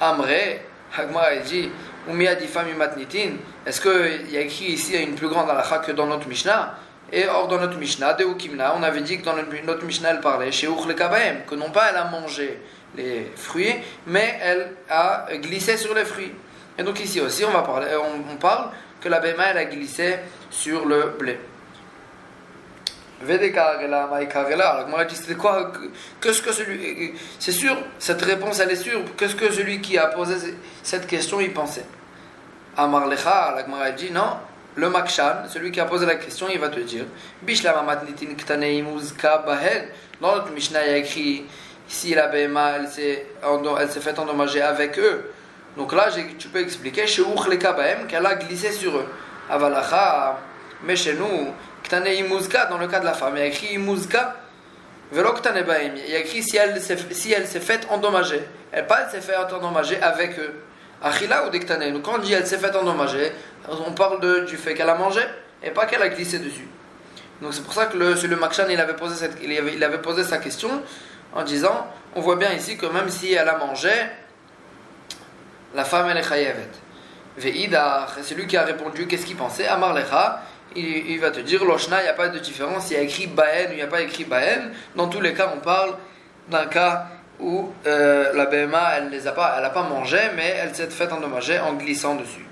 Amré, 0.00 0.62
Hagmara 0.96 1.36
dit, 1.36 1.70
matnitin, 2.06 3.32
est-ce 3.66 3.80
qu'il 3.80 4.30
y 4.30 4.36
a 4.36 4.40
écrit 4.40 4.66
ici 4.66 4.96
une 4.96 5.14
plus 5.14 5.28
grande 5.28 5.50
halakha 5.50 5.78
que 5.78 5.92
dans 5.92 6.06
notre 6.06 6.28
Mishnah? 6.28 6.74
Et 7.10 7.26
hors 7.26 7.48
dans 7.48 7.58
notre 7.58 7.78
Mishnah, 7.78 8.14
de 8.14 8.24
Ukimna, 8.24 8.74
on 8.78 8.82
avait 8.82 9.00
dit 9.00 9.18
que 9.18 9.24
dans 9.24 9.34
notre 9.34 9.84
Mishnah, 9.84 10.10
elle 10.10 10.20
parlait 10.20 10.52
chez 10.52 10.66
le 10.66 10.94
Kabaem, 10.94 11.44
que 11.48 11.54
non 11.54 11.70
pas 11.70 11.88
elle 11.90 11.96
a 11.96 12.04
mangé 12.04 12.60
les 12.96 13.32
fruits, 13.34 13.74
mais 14.06 14.38
elle 14.42 14.72
a 14.90 15.26
glissé 15.36 15.76
sur 15.76 15.94
les 15.94 16.04
fruits. 16.04 16.32
Et 16.78 16.82
donc 16.82 17.00
ici 17.00 17.20
aussi, 17.20 17.44
on, 17.44 17.50
va 17.50 17.62
parler, 17.62 17.88
parle 18.38 18.70
que 19.00 19.08
la 19.08 19.20
Bema, 19.20 19.46
elle 19.50 19.58
a 19.58 19.64
glissé 19.64 20.16
sur 20.50 20.86
le 20.86 21.14
blé. 21.18 21.38
Alors, 23.20 24.88
moi, 24.88 25.04
dit, 25.04 25.16
c'était 25.16 25.34
quoi 25.34 25.72
Qu'est-ce 26.20 26.40
que 26.40 26.52
celui. 26.52 27.14
C'est 27.38 27.52
sûr, 27.52 27.76
cette 27.98 28.22
réponse, 28.22 28.60
elle 28.60 28.70
est 28.70 28.76
sûre. 28.76 29.00
Qu'est-ce 29.16 29.34
que 29.34 29.50
celui 29.52 29.80
qui 29.80 29.98
a 29.98 30.06
posé 30.06 30.54
cette 30.82 31.06
question, 31.06 31.40
il 31.40 31.52
pensait 31.52 31.84
Amarlecha, 32.76 33.54
la 33.56 33.64
Gemara 33.64 33.90
dit, 33.90 34.12
non. 34.12 34.36
le 34.76 34.88
Makshan, 34.88 35.48
celui 35.48 35.72
qui 35.72 35.80
a 35.80 35.84
posé 35.84 36.06
la 36.06 36.14
question, 36.14 36.46
il 36.52 36.60
va 36.60 36.68
te 36.68 36.78
dire. 36.78 37.04
Dans 40.20 40.34
notre 40.34 40.52
Mishnah, 40.52 40.86
il 40.86 40.90
y 40.90 40.94
a 40.94 40.96
écrit 40.98 41.44
si 41.88 42.14
la 42.14 42.28
BMA 42.28 42.72
elle 42.78 42.88
s'est 42.88 44.00
fait 44.00 44.18
endommager 44.18 44.62
avec 44.62 44.98
eux. 44.98 45.32
Donc 45.76 45.92
là, 45.92 46.08
tu 46.38 46.48
peux 46.48 46.60
expliquer 46.60 47.06
chez 47.06 47.22
qu'elle 48.08 48.26
a 48.26 48.34
glissé 48.36 48.70
sur 48.72 48.96
eux. 48.96 49.06
Avalacha, 49.50 50.38
mais 50.84 50.96
chez 50.96 51.14
nous, 51.14 51.52
ktanei 51.88 52.22
muzka, 52.22 52.66
dans 52.66 52.78
le 52.78 52.86
cas 52.86 53.00
de 53.00 53.04
la 53.06 53.14
femme, 53.14 53.34
il 53.36 53.40
y 53.40 53.42
a 53.42 53.46
écrit 53.46 53.78
muzka. 53.78 54.36
Il 55.10 55.16
y 55.16 56.14
a 56.14 56.18
écrit 56.18 56.42
si 56.42 56.58
elle 56.58 56.82
s'est 56.82 56.98
si 57.12 57.32
faite 57.60 57.86
endommager. 57.88 58.46
Elle 58.70 58.86
pas 58.86 59.04
elle 59.04 59.10
s'est 59.10 59.22
fait 59.22 59.34
endommager 59.36 59.98
avec 60.02 60.38
eux. 60.38 60.62
Achila 61.02 61.46
ou 61.46 61.50
dektane. 61.50 61.90
Donc 61.94 62.02
quand 62.02 62.16
on 62.16 62.18
dit 62.18 62.34
elle 62.34 62.46
s'est 62.46 62.58
fait 62.58 62.76
endommager, 62.76 63.32
on 63.70 63.92
parle 63.92 64.20
de, 64.20 64.40
du 64.40 64.58
fait 64.58 64.74
qu'elle 64.74 64.90
a 64.90 64.96
mangé 64.96 65.22
et 65.62 65.70
pas 65.70 65.86
qu'elle 65.86 66.02
a 66.02 66.10
glissé 66.10 66.38
dessus. 66.40 66.68
Donc 67.40 67.54
c'est 67.54 67.62
pour 67.62 67.72
ça 67.72 67.86
que 67.86 67.96
le, 67.96 68.12
le 68.12 68.36
Makshan 68.36 68.68
il 68.68 68.78
avait, 68.78 68.96
posé 68.96 69.14
cette, 69.14 69.38
il, 69.42 69.56
avait, 69.56 69.72
il 69.72 69.82
avait 69.82 70.02
posé 70.02 70.24
sa 70.24 70.36
question 70.36 70.82
en 71.32 71.42
disant 71.42 71.86
on 72.14 72.20
voit 72.20 72.36
bien 72.36 72.52
ici 72.52 72.76
que 72.76 72.84
même 72.84 73.08
si 73.08 73.32
elle 73.32 73.48
a 73.48 73.56
mangé, 73.56 73.92
la 75.74 75.84
femme 75.86 76.10
elle 76.10 76.18
est 76.18 76.22
chayevet. 76.28 76.68
Ve'idach, 77.38 78.10
c'est 78.22 78.34
lui 78.34 78.46
qui 78.46 78.58
a 78.58 78.64
répondu 78.64 79.06
qu'est-ce 79.06 79.24
qu'il 79.24 79.36
pensait? 79.36 79.66
Amar 79.66 79.94
lecha, 79.94 80.42
il, 80.76 81.18
va 81.20 81.30
te 81.30 81.40
dire 81.40 81.64
Loshna, 81.64 82.00
il 82.00 82.04
n'y 82.04 82.08
a 82.08 82.14
pas 82.14 82.28
de 82.28 82.38
différence, 82.38 82.90
il 82.90 82.94
y 82.94 82.96
a 82.96 83.02
écrit 83.02 83.26
Baen 83.26 83.68
ou 83.68 83.72
il 83.72 83.76
n'y 83.76 83.82
a 83.82 83.86
pas 83.86 84.00
écrit 84.00 84.24
Baen. 84.24 84.70
Dans 84.94 85.08
tous 85.08 85.20
les 85.20 85.34
cas, 85.34 85.52
on 85.54 85.60
parle 85.60 85.96
d'un 86.48 86.66
cas 86.66 87.06
où 87.40 87.70
euh, 87.86 88.32
la 88.34 88.46
BMA 88.46 88.96
elle 88.96 89.10
les 89.10 89.30
pas, 89.30 89.56
elle 89.58 89.64
a 89.64 89.70
pas 89.70 89.82
mangé, 89.82 90.18
mais 90.36 90.56
elle 90.60 90.74
s'est 90.74 90.88
faite 90.88 91.12
endommager 91.12 91.58
en 91.60 91.74
glissant 91.74 92.14
dessus. 92.16 92.44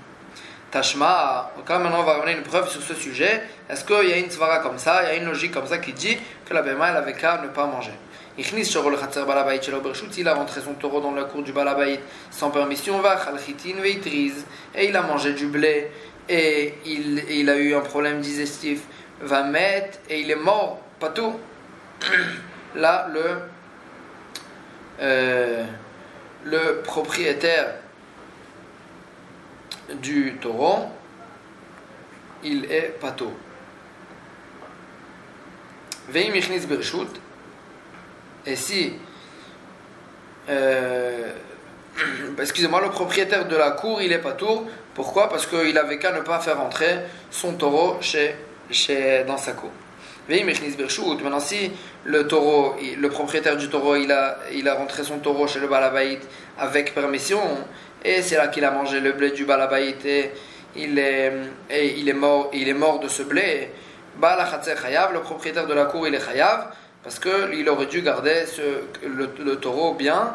Tashma, 0.71 1.51
quand 1.65 1.79
maintenant 1.79 2.01
on 2.01 2.03
va 2.03 2.13
ramener 2.13 2.33
une 2.33 2.43
preuve 2.43 2.69
sur 2.69 2.81
ce 2.81 2.93
sujet, 2.93 3.43
est-ce 3.69 3.85
qu'il 3.85 4.09
y 4.09 4.13
a 4.13 4.17
une 4.17 4.29
svara 4.29 4.59
comme 4.59 4.77
ça, 4.77 5.03
il 5.03 5.07
y 5.07 5.11
a 5.11 5.15
une 5.15 5.25
logique 5.25 5.53
comme 5.53 5.67
ça 5.67 5.77
qui 5.77 5.93
dit 5.93 6.17
que 6.45 6.53
la 6.53 6.61
BMA 6.61 6.89
elle 6.89 6.97
avait 6.97 7.13
qu'à 7.13 7.41
ne 7.41 7.47
pas 7.47 7.65
manger? 7.65 7.93
Il 8.37 10.27
a 10.27 10.33
rentré 10.35 10.61
son 10.61 10.73
taureau 10.73 11.01
dans 11.01 11.11
la 11.11 11.23
cour 11.23 11.41
du 11.41 11.51
balabait 11.51 11.99
sans 12.29 12.51
permission, 12.51 13.01
et 14.75 14.85
il 14.85 14.95
a 14.95 15.01
mangé 15.01 15.33
du 15.33 15.47
blé 15.47 15.91
et 16.29 16.75
il, 16.85 17.49
a 17.49 17.57
eu 17.57 17.73
un 17.73 17.81
problème 17.81 18.21
digestif, 18.21 18.81
va 19.21 19.43
mettre 19.43 19.99
et 20.09 20.19
il 20.19 20.29
est 20.29 20.35
mort, 20.35 20.81
pas 20.99 21.09
tout. 21.09 21.33
Là, 22.75 23.07
le 23.11 23.39
euh, 24.99 25.63
le 26.43 26.81
propriétaire 26.81 27.75
du 30.01 30.37
taureau, 30.41 30.87
il 32.43 32.65
est. 32.71 32.95
Veim 36.09 36.31
bershut. 36.67 37.21
Et 38.45 38.55
si, 38.55 38.93
euh, 40.49 41.33
excusez-moi, 42.39 42.81
le 42.81 42.89
propriétaire 42.89 43.47
de 43.47 43.55
la 43.55 43.71
cour, 43.71 44.01
il 44.01 44.11
est 44.11 44.19
pato. 44.19 44.67
Pourquoi? 44.97 45.29
Parce 45.29 45.45
qu'il 45.45 45.77
avait 45.77 45.99
qu'à 45.99 46.11
ne 46.11 46.21
pas 46.21 46.39
faire 46.39 46.59
entrer 46.59 46.97
son 47.29 47.53
taureau 47.53 47.97
chez, 48.01 48.35
chez, 48.71 49.23
dans 49.27 49.37
sa 49.37 49.51
cour. 49.51 49.69
Maintenant, 50.27 51.39
si 51.39 51.71
le 52.03 52.27
taureau, 52.27 52.75
le 52.99 53.07
propriétaire 53.07 53.57
du 53.57 53.69
taureau, 53.69 53.95
il 53.95 54.11
a, 54.11 54.39
il 54.51 54.67
a 54.67 54.73
rentré 54.73 55.03
son 55.03 55.19
taureau 55.19 55.45
chez 55.45 55.59
le 55.59 55.67
balabaït 55.67 56.27
avec 56.57 56.95
permission, 56.95 57.39
et 58.03 58.23
c'est 58.23 58.37
là 58.37 58.47
qu'il 58.47 58.65
a 58.65 58.71
mangé 58.71 58.99
le 58.99 59.11
blé 59.11 59.29
du 59.29 59.45
balabaït 59.45 60.03
et 60.03 60.31
il 60.75 60.97
est, 60.97 61.31
il 61.69 62.09
est, 62.09 62.13
mort, 62.13 62.49
il 62.51 62.67
est 62.67 62.73
mort 62.73 62.99
de 62.99 63.07
ce 63.07 63.21
blé, 63.21 63.69
le 64.19 65.19
propriétaire 65.19 65.67
de 65.67 65.73
la 65.75 65.85
cour, 65.85 66.07
il 66.07 66.15
est 66.15 66.25
chayav, 66.25 66.69
parce 67.03 67.19
qu'il 67.19 67.69
aurait 67.69 67.85
dû 67.85 68.01
garder 68.01 68.45
le, 69.05 69.55
taureau 69.57 69.93
bien, 69.93 70.33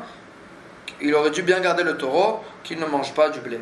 il 1.01 1.13
aurait 1.17 1.31
dû 1.31 1.43
bien 1.43 1.59
garder 1.59 1.83
le 1.83 1.97
taureau 1.97 2.45
qu'il 2.63 2.79
ne 2.79 2.87
mange 2.87 3.13
pas 3.13 3.29
du 3.29 3.41
blé. 3.41 3.59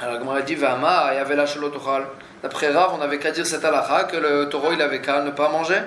Alors, 0.00 0.18
comme 0.18 0.28
on 0.28 0.32
a 0.32 0.42
dit, 0.42 0.54
Vama, 0.54 1.10
il 1.12 1.16
y 1.16 1.18
avait 1.18 1.36
la 1.36 1.44
D'après 2.42 2.72
Rav, 2.72 2.92
on 2.94 2.98
n'avait 2.98 3.18
qu'à 3.18 3.30
dire 3.30 3.46
cette 3.46 3.64
halakha 3.64 4.04
que 4.04 4.16
le 4.16 4.48
taureau 4.48 4.72
il 4.72 4.82
avait 4.82 5.00
qu'à 5.00 5.20
ne 5.22 5.30
pas 5.30 5.48
manger 5.48 5.80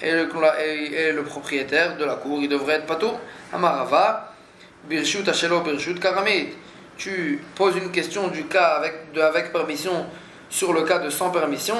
et 0.00 0.12
le, 0.12 0.26
et, 0.64 1.12
le, 1.12 1.22
propriétaire 1.22 1.98
de 1.98 2.04
la 2.06 2.14
cour 2.14 2.38
il 2.40 2.48
devrait 2.48 2.76
être 2.76 2.86
patou. 2.86 3.10
Amarava, 3.52 4.32
birshut 4.88 5.28
ashelo 5.28 5.60
birshut 5.60 6.00
karamit. 6.00 6.54
Tu 6.96 7.44
poses 7.54 7.76
une 7.76 7.90
question 7.90 8.28
du 8.28 8.46
cas 8.46 8.78
avec, 8.78 8.94
avec 9.20 9.52
permission 9.52 10.06
sur 10.48 10.72
le 10.72 10.82
cas 10.82 10.98
de 10.98 11.10
sans 11.10 11.28
permission. 11.28 11.76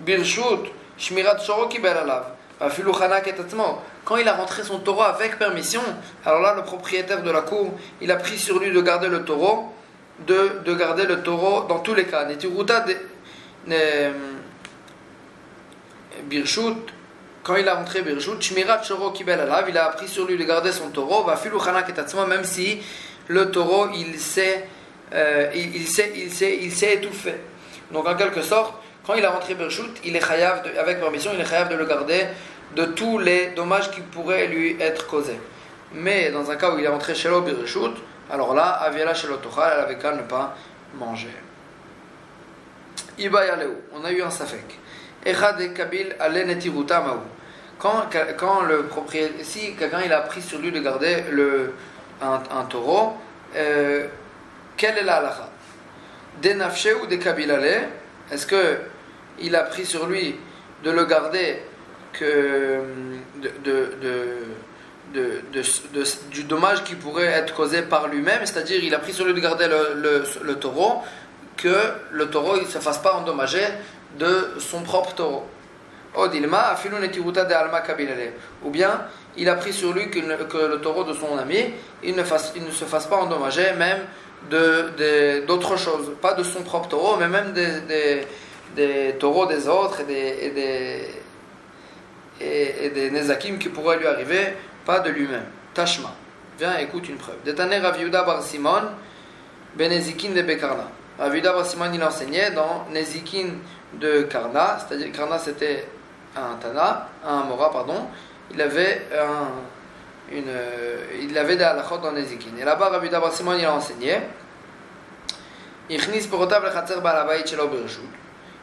Birshut 0.00 0.72
shmirat 0.98 1.38
shoro 1.38 1.68
kibel 1.68 1.96
alav. 1.96 2.24
Quand 4.04 4.16
il 4.16 4.28
a 4.28 4.34
rentré 4.34 4.62
son 4.62 4.78
taureau 4.78 5.02
avec 5.02 5.38
permission, 5.38 5.80
alors 6.24 6.40
là 6.40 6.54
le 6.54 6.62
propriétaire 6.62 7.22
de 7.22 7.30
la 7.30 7.42
cour, 7.42 7.72
il 8.00 8.10
a 8.10 8.16
pris 8.16 8.38
sur 8.38 8.58
lui 8.58 8.70
de 8.70 8.80
garder 8.80 9.08
le 9.08 9.24
taureau, 9.24 9.72
de, 10.26 10.60
de 10.64 10.74
garder 10.74 11.04
le 11.04 11.22
taureau 11.22 11.66
dans 11.66 11.80
tous 11.80 11.94
les 11.94 12.04
cas. 12.04 12.26
Birshut, 16.24 16.76
quand 17.42 17.56
il 17.56 17.68
a 17.68 17.74
rentré 17.74 18.02
Birshut, 18.02 18.40
Shmirat 18.40 18.82
Shoro 18.82 19.10
Kibel 19.10 19.40
Alav, 19.40 19.66
il 19.68 19.76
a 19.76 19.86
appris 19.86 20.08
sur 20.08 20.26
lui 20.26 20.36
de 20.36 20.44
garder 20.44 20.72
son 20.72 20.90
taureau, 20.90 21.24
va 21.24 21.36
filu 21.36 21.56
même 22.28 22.44
si 22.44 22.78
le 23.28 23.50
taureau 23.50 23.88
il 23.94 24.18
s'est 24.18 24.66
euh, 25.12 25.50
il, 25.54 25.76
il 25.76 25.86
s'est 25.86 26.12
il 26.14 26.72
s'est 26.72 26.94
étouffé. 26.94 27.34
Donc 27.90 28.08
en 28.08 28.14
quelque 28.14 28.42
sorte, 28.42 28.74
quand 29.06 29.14
il 29.14 29.24
a 29.24 29.30
rentré 29.30 29.54
Birshut, 29.54 29.92
il 30.04 30.16
est 30.16 30.26
chayav 30.26 30.62
avec 30.78 31.00
permission, 31.00 31.32
il 31.34 31.40
est 31.40 31.44
chayav 31.44 31.68
de 31.68 31.76
le 31.76 31.84
garder 31.84 32.24
de 32.74 32.86
tous 32.86 33.18
les 33.18 33.48
dommages 33.48 33.90
qui 33.90 34.00
pourraient 34.00 34.46
lui 34.46 34.76
être 34.80 35.06
causés. 35.06 35.38
Mais 35.92 36.30
dans 36.30 36.50
un 36.50 36.56
cas 36.56 36.70
où 36.74 36.78
il 36.78 36.84
est 36.84 36.88
rentré 36.88 37.14
chez 37.14 37.28
Birshut, 37.28 37.94
alors 38.30 38.54
là, 38.54 38.70
Aviela 38.82 39.14
chez 39.14 39.28
Tochal, 39.28 39.72
elle 39.74 39.80
avait 39.84 39.98
qu'à 39.98 40.12
ne 40.12 40.22
pas 40.22 40.56
manger. 40.94 41.34
On 43.18 44.04
a 44.04 44.12
eu 44.12 44.22
un 44.22 44.30
safek. 44.30 44.78
Kabil 45.24 46.16
Quand, 47.78 48.06
quand 48.36 48.62
le 48.62 48.84
propriétaire, 48.84 49.44
si 49.44 49.74
quelqu'un 49.74 50.00
il 50.04 50.12
a 50.12 50.20
pris 50.22 50.42
sur 50.42 50.58
lui 50.58 50.72
de 50.72 50.80
garder 50.80 51.24
le, 51.30 51.74
un, 52.20 52.64
taureau, 52.64 53.14
euh, 53.56 54.06
quelle 54.76 54.98
est 54.98 55.04
la 55.04 55.16
halakha? 55.16 55.48
Des 56.42 56.56
ou 57.00 57.06
des 57.06 57.18
kabil 57.18 57.50
Est-ce 58.30 58.46
que 58.46 58.78
il 59.38 59.54
a 59.54 59.64
pris 59.64 59.84
sur 59.84 60.06
lui 60.06 60.36
de 60.82 60.90
le 60.90 61.04
garder 61.04 61.62
que 62.12 62.82
de, 63.36 63.50
de, 63.64 64.34
du 66.30 66.44
dommage 66.44 66.84
qui 66.84 66.94
pourrait 66.94 67.26
être 67.26 67.54
causé 67.54 67.82
par 67.82 68.08
lui-même, 68.08 68.40
c'est-à-dire 68.44 68.82
il 68.82 68.94
a 68.94 68.98
pris 68.98 69.12
sur 69.12 69.24
lui 69.24 69.34
de 69.34 69.40
garder 69.40 69.66
le, 69.68 70.54
taureau 70.54 71.02
que 71.56 71.76
le 72.10 72.30
taureau 72.30 72.56
ne 72.56 72.64
se 72.64 72.78
fasse 72.78 72.98
pas 72.98 73.14
endommager 73.14 73.64
de 74.18 74.54
son 74.58 74.82
propre 74.82 75.14
taureau. 75.14 75.46
Ou 76.16 76.28
bien 78.70 79.00
il 79.36 79.48
a 79.48 79.56
pris 79.56 79.72
sur 79.72 79.92
lui 79.92 80.10
que, 80.10 80.20
le 80.20 80.80
taureau 80.80 81.02
de 81.04 81.12
son 81.12 81.36
ami, 81.38 81.74
il 82.02 82.14
ne, 82.14 82.22
fasse, 82.22 82.52
il 82.54 82.64
ne 82.64 82.70
se 82.70 82.84
fasse 82.84 83.06
pas 83.06 83.16
endommager 83.16 83.72
même 83.72 83.98
d'autres 85.46 85.76
choses, 85.76 86.12
pas 86.20 86.34
de 86.34 86.42
son 86.42 86.62
propre 86.62 86.88
taureau, 86.88 87.16
mais 87.18 87.28
même 87.28 87.52
des, 87.52 89.14
taureaux 89.18 89.46
des 89.46 89.68
autres 89.68 90.00
et 90.00 90.50
des, 90.50 91.08
et, 92.40 92.90
des 92.90 93.10
nezakim 93.10 93.58
qui 93.58 93.68
pourraient 93.68 93.98
lui 93.98 94.06
arriver, 94.06 94.54
pas 94.84 95.00
de 95.00 95.10
lui-même. 95.10 95.46
Tashma. 95.72 96.10
Viens, 96.58 96.76
écoute 96.78 97.08
une 97.08 97.16
preuve. 97.16 97.36
Détané 97.44 97.78
Raviuda 97.78 98.22
bar 98.22 98.42
Simon, 98.42 98.82
Benezikin 99.74 100.30
de 100.30 100.42
Bekarna. 100.42 100.88
Ravida 101.18 101.52
Simon 101.64 101.92
il 101.92 102.02
enseignait 102.02 102.50
dans 102.50 102.86
Nezikin 102.90 103.50
de 103.92 104.22
Karna, 104.22 104.78
c'est-à-dire 104.78 105.12
Karna 105.12 105.38
c'était 105.38 105.86
un 106.36 106.56
Tana, 106.56 107.08
un 107.24 107.44
Mora, 107.44 107.70
pardon, 107.70 108.08
il 108.52 108.60
avait 108.60 109.06
un, 109.16 110.34
une, 110.36 110.50
il 111.20 111.38
avait 111.38 111.56
des 111.56 111.62
halachot 111.62 111.98
dans 111.98 112.10
Nezikin. 112.10 112.56
Et 112.60 112.64
là-bas, 112.64 112.88
Ravida 112.88 113.22
Simon 113.30 113.54
il 113.54 113.64
a 113.64 113.72
enseigné 113.72 114.18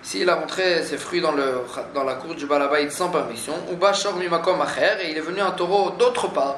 s'il 0.02 0.30
a 0.30 0.36
montré 0.36 0.84
ses 0.84 0.98
fruits 0.98 1.22
dans, 1.22 1.32
le, 1.32 1.62
dans 1.94 2.04
la 2.04 2.16
cour 2.16 2.36
du 2.36 2.46
Balabait 2.46 2.90
sans 2.90 3.10
permission, 3.10 3.54
ou 3.72 3.76
Bashor 3.76 4.16
Mimakom 4.16 4.60
Acher, 4.62 4.98
et 5.04 5.12
il 5.12 5.18
est 5.18 5.22
venu 5.22 5.42
un 5.42 5.52
taureau 5.52 5.92
d'autre 5.92 6.28
part, 6.30 6.58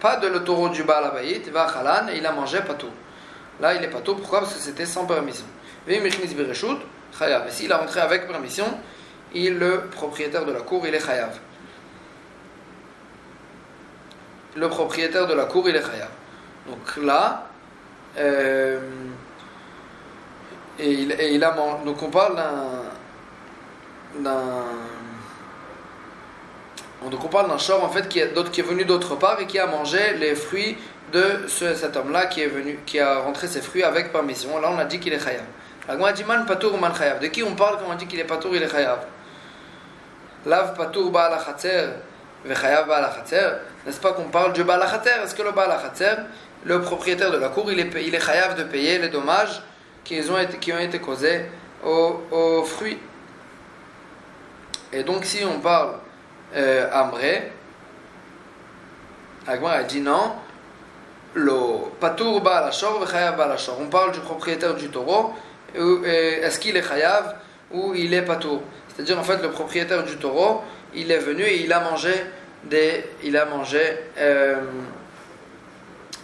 pas 0.00 0.16
de 0.16 0.26
le 0.28 0.42
taureau 0.42 0.68
du 0.68 0.82
Balabait, 0.82 1.42
il 1.44 1.52
va 1.52 1.70
Khalan, 1.72 2.08
et 2.08 2.18
il 2.18 2.26
a 2.26 2.32
mangé 2.32 2.60
pas 2.60 2.74
tout. 2.74 2.90
Là, 3.60 3.74
il 3.74 3.84
est 3.84 3.88
pas 3.88 4.00
tout. 4.00 4.16
Pourquoi? 4.16 4.40
Parce 4.40 4.54
que 4.54 4.60
c'était 4.60 4.86
sans 4.86 5.04
permission. 5.04 5.44
Et 5.86 6.00
s'il 7.50 7.72
a 7.72 7.76
rentré 7.76 8.00
avec 8.00 8.26
permission, 8.26 8.66
il, 9.34 9.58
le 9.58 9.82
propriétaire 9.90 10.44
de 10.46 10.52
la 10.52 10.60
cour, 10.60 10.86
il 10.86 10.94
est 10.94 11.04
chayav. 11.04 11.38
Le 14.56 14.68
propriétaire 14.68 15.26
de 15.26 15.34
la 15.34 15.44
cour, 15.44 15.68
il 15.68 15.76
est 15.76 15.82
chayav. 15.82 16.08
Donc 16.66 16.96
là, 17.04 17.46
euh, 18.18 18.80
et 20.82 21.32
il, 21.34 21.44
a 21.44 21.50
man- 21.52 21.84
donc 21.84 22.02
on 22.02 22.10
parle 22.10 22.36
d'un 24.18 24.64
donc 27.10 27.24
on 27.24 27.28
parle 27.28 27.48
d'un 27.48 27.58
shor 27.58 27.82
en 27.82 27.88
fait 27.88 28.08
qui 28.08 28.18
est, 28.20 28.50
qui 28.50 28.60
est 28.60 28.64
venu 28.64 28.84
d'autre 28.84 29.16
part 29.16 29.40
et 29.40 29.46
qui 29.46 29.58
a 29.58 29.66
mangé 29.66 30.14
les 30.18 30.34
fruits 30.34 30.76
de 31.12 31.46
ce- 31.48 31.74
cet 31.74 31.96
homme-là 31.96 32.26
qui 32.26 32.42
est 32.42 32.46
venu 32.48 32.78
qui 32.86 33.00
a 33.00 33.18
rentré 33.20 33.46
ses 33.46 33.62
fruits 33.62 33.82
avec 33.82 34.12
permission. 34.12 34.58
Là 34.60 34.68
on 34.72 34.78
a 34.78 34.84
dit 34.84 35.00
qu'il 35.00 35.12
est 35.12 35.20
Gemara 35.88 36.12
dit 36.12 36.24
man 36.24 36.44
patour 36.46 36.74
ou 36.74 36.76
man 36.76 36.92
chayav? 36.94 37.18
De 37.20 37.26
qui 37.28 37.42
on 37.42 37.54
parle 37.56 37.78
quand 37.78 37.90
on 37.90 37.94
dit 37.94 38.06
qu'il 38.06 38.20
est 38.20 38.24
patour, 38.24 38.54
il 38.54 38.62
est 38.62 38.68
chayav? 38.70 39.00
Lav 40.46 40.76
patour 40.76 41.10
ba 41.10 41.28
la 41.30 41.42
chatzer 41.44 41.88
ve 42.44 42.54
chayav 42.54 42.86
ba 42.86 43.00
la 43.00 43.10
chatzer. 43.12 43.48
N'est-ce 43.84 43.98
pas 44.00 44.12
qu'on 44.12 44.24
parle 44.24 44.52
du 44.52 44.62
ba 44.62 44.76
la 44.76 44.86
chatzer 44.88 45.10
Est-ce 45.24 45.34
que 45.34 45.42
le 45.42 45.52
ba 45.52 45.66
la 45.66 45.80
chatzer, 45.80 46.16
le 46.64 46.80
propriétaire 46.80 47.30
de 47.30 47.38
la 47.38 47.48
cour, 47.48 47.70
il 47.72 47.80
est 47.80 47.90
il 48.06 48.14
est 48.14 48.20
chayav 48.24 48.56
de 48.56 48.64
payer 48.64 48.98
les 48.98 49.08
dommages 49.08 49.62
qui 50.04 50.20
ont 50.30 50.38
été, 50.38 50.58
qui 50.58 50.72
ont 50.72 50.78
été 50.78 50.98
causés 50.98 51.42
aux, 51.84 52.20
aux 52.30 52.62
fruits 52.64 52.98
Et 54.92 55.02
donc 55.02 55.24
si 55.24 55.44
on 55.44 55.60
parle 55.60 55.94
euh, 56.54 56.88
amré, 56.92 57.52
Agmar 59.46 59.72
a 59.72 59.82
dit 59.84 60.00
non. 60.00 60.32
Le 61.34 61.88
patour 62.00 62.40
ba 62.40 62.60
la 62.60 62.72
shor 62.72 63.00
ve 63.00 63.06
chayav 63.10 63.36
ba 63.36 63.46
la 63.46 63.56
shor. 63.56 63.78
On 63.80 63.86
parle 63.86 64.12
du 64.12 64.20
propriétaire 64.20 64.74
du 64.74 64.88
taureau. 64.88 65.32
euh, 65.76 66.42
Est-ce 66.42 66.58
qu'il 66.58 66.76
est 66.76 66.82
chayav 66.86 67.36
ou 67.70 67.94
il 67.94 68.12
est 68.12 68.22
patour? 68.22 68.60
C'est-à-dire 68.88 69.18
en 69.18 69.22
fait 69.22 69.40
le 69.40 69.50
propriétaire 69.50 70.02
du 70.02 70.16
taureau, 70.16 70.62
il 70.94 71.10
est 71.12 71.18
venu 71.18 71.42
et 71.44 71.62
il 71.62 71.72
a 71.72 71.80
mangé 71.80 72.12
des, 72.64 73.04
il 73.22 73.36
a 73.36 73.44
mangé, 73.44 73.80
euh, 74.18 74.56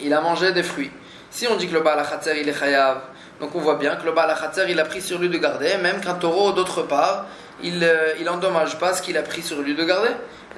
il 0.01 0.13
a 0.13 0.21
mangé 0.21 0.53
des 0.53 0.65
fruits. 0.65 0.91
Si 1.31 1.47
on 1.47 1.57
dit 1.57 1.69
que 1.69 1.75
le 1.75 1.81
Baal 1.81 2.01
HaChatzer, 2.01 2.41
il 2.41 2.49
est 2.49 2.59
chayav, 2.59 3.01
donc 3.41 3.55
on 3.55 3.61
voit 3.61 3.77
bien 3.77 3.97
que 3.97 4.05
le 4.05 4.13
Baal 4.13 4.35
il 4.69 4.81
a 4.81 4.85
pris 4.85 5.01
sur 5.03 5.19
lui 5.19 5.29
de 5.29 5.39
garder, 5.39 5.77
même 5.83 6.01
qu'un 6.01 6.15
taureau 6.15 6.53
d'autre 6.53 6.83
part, 6.83 7.27
il, 7.63 7.83
euh, 7.83 8.15
il 8.21 8.29
endommage 8.29 8.79
pas 8.79 8.93
ce 8.95 9.03
qu'il 9.03 9.17
a 9.19 9.23
pris 9.23 9.43
sur 9.43 9.61
lui 9.61 9.75
de 9.75 9.85
garder. 9.85 10.11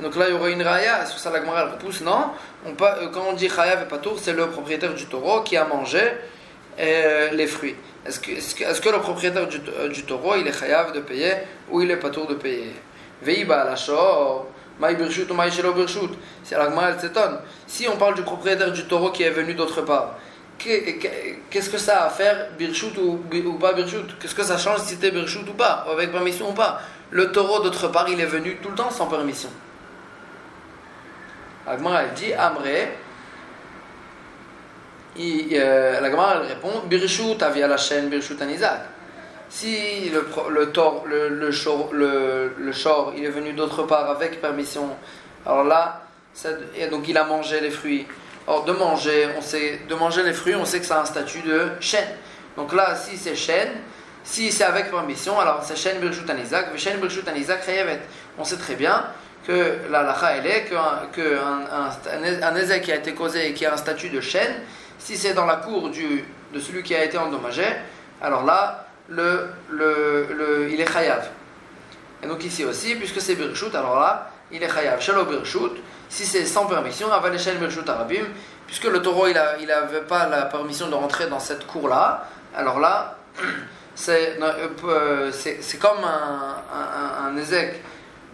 Donc 0.03 0.15
là, 0.15 0.27
il 0.29 0.35
y 0.35 0.37
aurait 0.39 0.53
une 0.53 0.63
raya, 0.63 1.07
sur 1.07 1.19
ça 1.19 1.31
la 1.31 1.41
Gemara 1.41 1.65
repousse, 1.65 2.03
non? 2.03 2.27
Euh, 2.67 2.71
Quand 3.13 3.23
on 3.29 3.33
dit 3.33 3.49
chayav 3.49 3.83
et 3.83 3.87
patour, 3.89 4.17
c'est 4.21 4.33
le 4.33 4.47
propriétaire 4.47 4.95
du 4.95 5.07
taureau 5.07 5.41
qui 5.43 5.57
a 5.57 5.65
mangé 5.65 6.01
euh, 6.79 7.31
les 7.33 7.47
fruits. 7.49 7.75
Est-ce 8.07 8.21
que, 8.21 8.31
est-ce 8.31 8.55
que, 8.55 8.63
est-ce 8.65 8.81
que 8.81 8.89
le 8.91 9.01
propriétaire 9.01 9.49
du, 9.49 9.59
du 9.59 10.05
taureau, 10.05 10.37
il 10.37 10.47
est 10.47 10.53
chayav 10.57 10.93
de 10.93 11.01
payer 11.01 11.33
ou 11.69 11.81
il 11.83 11.91
est 11.91 11.97
patour 11.97 12.29
de 12.29 12.35
payer? 12.35 12.75
Veiba 13.23 13.65
la 13.65 13.75
shor, 13.75 14.47
maï 14.79 14.95
birshut 14.95 15.29
ou 15.29 15.35
maï 15.35 15.51
shelo 15.51 15.73
birshut. 15.73 16.11
C'est 16.45 16.57
la 16.57 16.67
Gemara, 16.71 16.91
elle 16.91 17.01
s'étonne. 17.01 17.41
Si 17.67 17.89
on 17.89 17.97
parle 17.97 18.15
du 18.15 18.23
propriétaire 18.23 18.71
du 18.71 18.85
taureau 18.85 19.11
qui 19.11 19.25
est 19.25 19.31
venu 19.31 19.55
d'autre 19.55 19.83
part, 19.83 20.15
que- 20.15 20.15
que- 20.15 20.28
qu'est-ce 20.59 21.71
que 21.71 21.79
ça 21.79 22.03
a 22.03 22.07
à 22.07 22.11
faire 22.11 22.49
birshut 22.59 22.97
ou, 22.99 23.19
pas 23.61 23.73
birshut 23.73 24.19
Qu'est-ce 24.21 24.35
que 24.35 24.43
ça 24.43 24.59
change 24.59 24.81
si 24.81 24.95
c'était 24.95 25.11
birshut 25.11 25.49
ou 25.49 25.55
pas, 25.55 25.87
avec 25.91 26.11
permission 26.13 26.51
ou 26.51 26.55
pas? 26.55 26.81
Le 27.11 27.33
taureau 27.33 27.63
d'autre 27.63 27.89
part, 27.89 28.09
il 28.09 28.21
est 28.21 28.27
venu 28.27 28.57
tout 28.57 28.69
le 28.71 28.75
temps 28.75 28.91
sans 28.91 29.07
permission. 29.07 29.49
La 31.67 31.79
Gemara, 31.79 32.03
elle 32.03 32.15
dit 32.15 32.33
Amré. 32.35 32.89
Euh, 35.21 36.01
la 36.01 36.11
Gemara, 36.11 36.41
répond 36.41 36.83
Birshut 36.87 37.43
avia 37.43 37.67
la 37.67 37.77
chaîne, 37.77 38.09
Birshut 38.09 38.41
anizak. 38.41 38.81
Si 39.51 40.11
le, 40.11 40.27
le, 40.51 40.71
tor- 40.71 41.05
le, 41.07 41.51
shor, 41.53 43.13
il 43.17 43.25
est 43.25 43.31
venu 43.31 43.53
d'autre 43.55 43.85
part 43.85 44.11
avec 44.11 44.41
permission, 44.41 44.91
alors 45.47 45.65
là, 45.65 46.03
donc 46.91 47.09
il 47.09 47.17
a 47.17 47.25
mangé 47.25 47.61
les 47.61 47.71
fruits. 47.71 48.07
Or, 48.51 48.65
de 48.65 48.73
manger, 48.73 49.29
on 49.37 49.43
sait, 49.43 49.83
de 49.87 49.95
manger 49.95 50.23
les 50.23 50.33
fruits, 50.33 50.55
on 50.55 50.65
sait 50.65 50.81
que 50.81 50.87
ça 50.87 50.97
a 50.97 51.03
un 51.03 51.05
statut 51.05 51.43
de 51.43 51.69
chêne. 51.81 52.09
Donc 52.57 52.73
là, 52.73 52.97
si 52.97 53.19
c'est 53.19 53.37
chêne, 53.37 53.69
si 54.25 54.51
c'est 54.51 54.65
avec 54.65 54.91
permission, 54.91 55.39
alors 55.39 55.63
c'est 55.63 55.77
chêne 55.77 56.01
birshut 56.01 56.29
anizak, 56.31 56.75
chêne 56.79 56.99
birshut 56.99 57.29
anizak 57.29 57.63
chayavet. 57.63 58.01
On 58.39 58.45
sait 58.45 58.57
très 58.57 58.75
bien 58.75 59.05
que 59.47 59.77
la 59.91 60.03
lacha, 60.03 60.37
elle 60.37 60.47
est 60.47 60.65
qu'un 60.65 61.09
que 61.13 61.37
un, 61.39 61.91
un, 62.43 62.79
qui 62.81 62.91
a 62.91 62.97
été 62.97 63.13
causé 63.13 63.51
et 63.51 63.53
qui 63.53 63.67
a 63.67 63.75
un 63.75 63.77
statut 63.77 64.09
de 64.09 64.23
chêne, 64.23 64.55
si 64.99 65.19
c'est 65.19 65.35
dans 65.35 65.45
la 65.45 65.57
cour 65.57 65.91
du, 65.91 66.25
de 66.55 66.59
celui 66.59 66.83
qui 66.83 66.95
a 66.95 67.05
été 67.05 67.19
endommagé, 67.19 67.67
alors 68.23 68.47
là, 68.47 68.87
le, 69.11 69.51
le, 69.69 70.27
le, 70.33 70.71
il 70.71 70.81
est 70.81 70.91
chayav. 70.91 71.29
Et 72.23 72.27
donc 72.27 72.43
ici 72.45 72.65
aussi, 72.65 72.95
puisque 72.95 73.21
c'est 73.21 73.35
birshut, 73.35 73.75
alors 73.75 74.01
là, 74.01 74.31
il 74.51 74.63
est 74.63 74.73
chayav. 74.73 75.03
Shalo 75.03 75.27
birshut, 75.27 75.77
si 76.09 76.25
c'est 76.25 76.47
sans 76.47 76.67
permission, 76.67 77.09
puisque 78.67 78.85
le 78.85 79.03
taureau, 79.03 79.27
il 79.29 79.67
n'avait 79.67 80.01
pas 80.03 80.27
la 80.29 80.43
permission 80.43 80.89
de 80.89 80.95
rentrer 80.95 81.27
dans 81.27 81.41
cette 81.41 81.67
cour-là, 81.67 82.27
alors 82.57 82.81
là, 82.81 83.17
c'est 83.95 84.39
euh, 84.41 85.33
c'est- 85.33 85.79
comme 85.79 86.05
un, 86.05 87.27
un, 87.27 87.37
ézec 87.37 87.83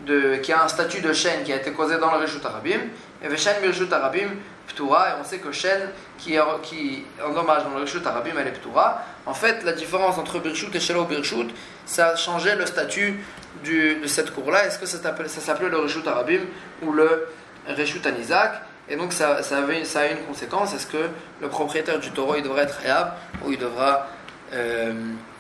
de, 0.07 0.37
qui 0.37 0.53
a 0.53 0.63
un 0.65 0.69
statut 0.69 1.01
de 1.01 1.13
chêne 1.13 1.43
qui 1.45 1.53
a 1.53 1.57
été 1.57 1.73
causé 1.73 1.99
dans 1.99 2.11
le 2.13 2.19
Rishut 2.19 2.45
Arabim, 2.45 2.81
et 3.23 3.29
Veshen 3.29 3.55
Birshut 3.63 3.93
Arabim 3.93 4.29
Ptura, 4.69 5.11
et 5.11 5.13
on 5.21 5.25
sait 5.25 5.39
que 5.39 5.53
chêne 5.53 5.91
qui, 6.19 6.37
qui 6.63 7.05
endommage 7.25 7.65
dans 7.65 7.71
le 7.71 7.81
Rishut 7.83 8.07
Arabim, 8.07 8.33
elle 8.39 8.49
est 8.49 8.53
Ptura. 8.53 9.03
En 9.27 9.35
fait, 9.35 9.63
la 9.65 9.73
différence 9.73 10.19
entre 10.19 10.39
Birshut 10.39 10.75
et 10.75 10.81
Shelo 10.81 11.05
Birshut, 11.05 11.49
ça 11.87 12.09
a 12.09 12.17
changé 12.17 12.55
le 12.55 12.67
statut 12.67 13.21
de 13.65 14.07
cette 14.07 14.33
cour-là. 14.35 14.67
Est-ce 14.67 14.79
que 14.79 14.87
ça 14.87 14.99
s'appelait 14.99 15.29
ça 15.29 15.41
s'appelait 15.41 15.69
le 15.69 15.79
Rishut 15.79 16.07
Arabim 16.07 16.41
ou 16.83 16.93
le 16.93 17.29
Rishut 17.69 18.07
Anizak 18.07 18.63
Et 18.89 18.97
donc, 18.97 19.13
ça, 19.13 19.37
a 19.39 20.07
une 20.07 20.27
conséquence. 20.27 20.75
Est-ce 20.75 20.87
que 20.87 21.09
le 21.41 21.49
propriétaire 21.49 21.99
du 21.99 22.11
taureau, 22.11 22.37
il 22.37 22.43
devrait 22.43 22.63
être 22.63 22.81
Hayab 22.83 23.15
ou 23.45 23.53
il 23.53 23.59
devra, 23.59 24.09
euh, 24.53 24.93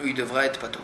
il 0.05 0.15
devra 0.15 0.47
être 0.47 0.59
Pato 0.59 0.81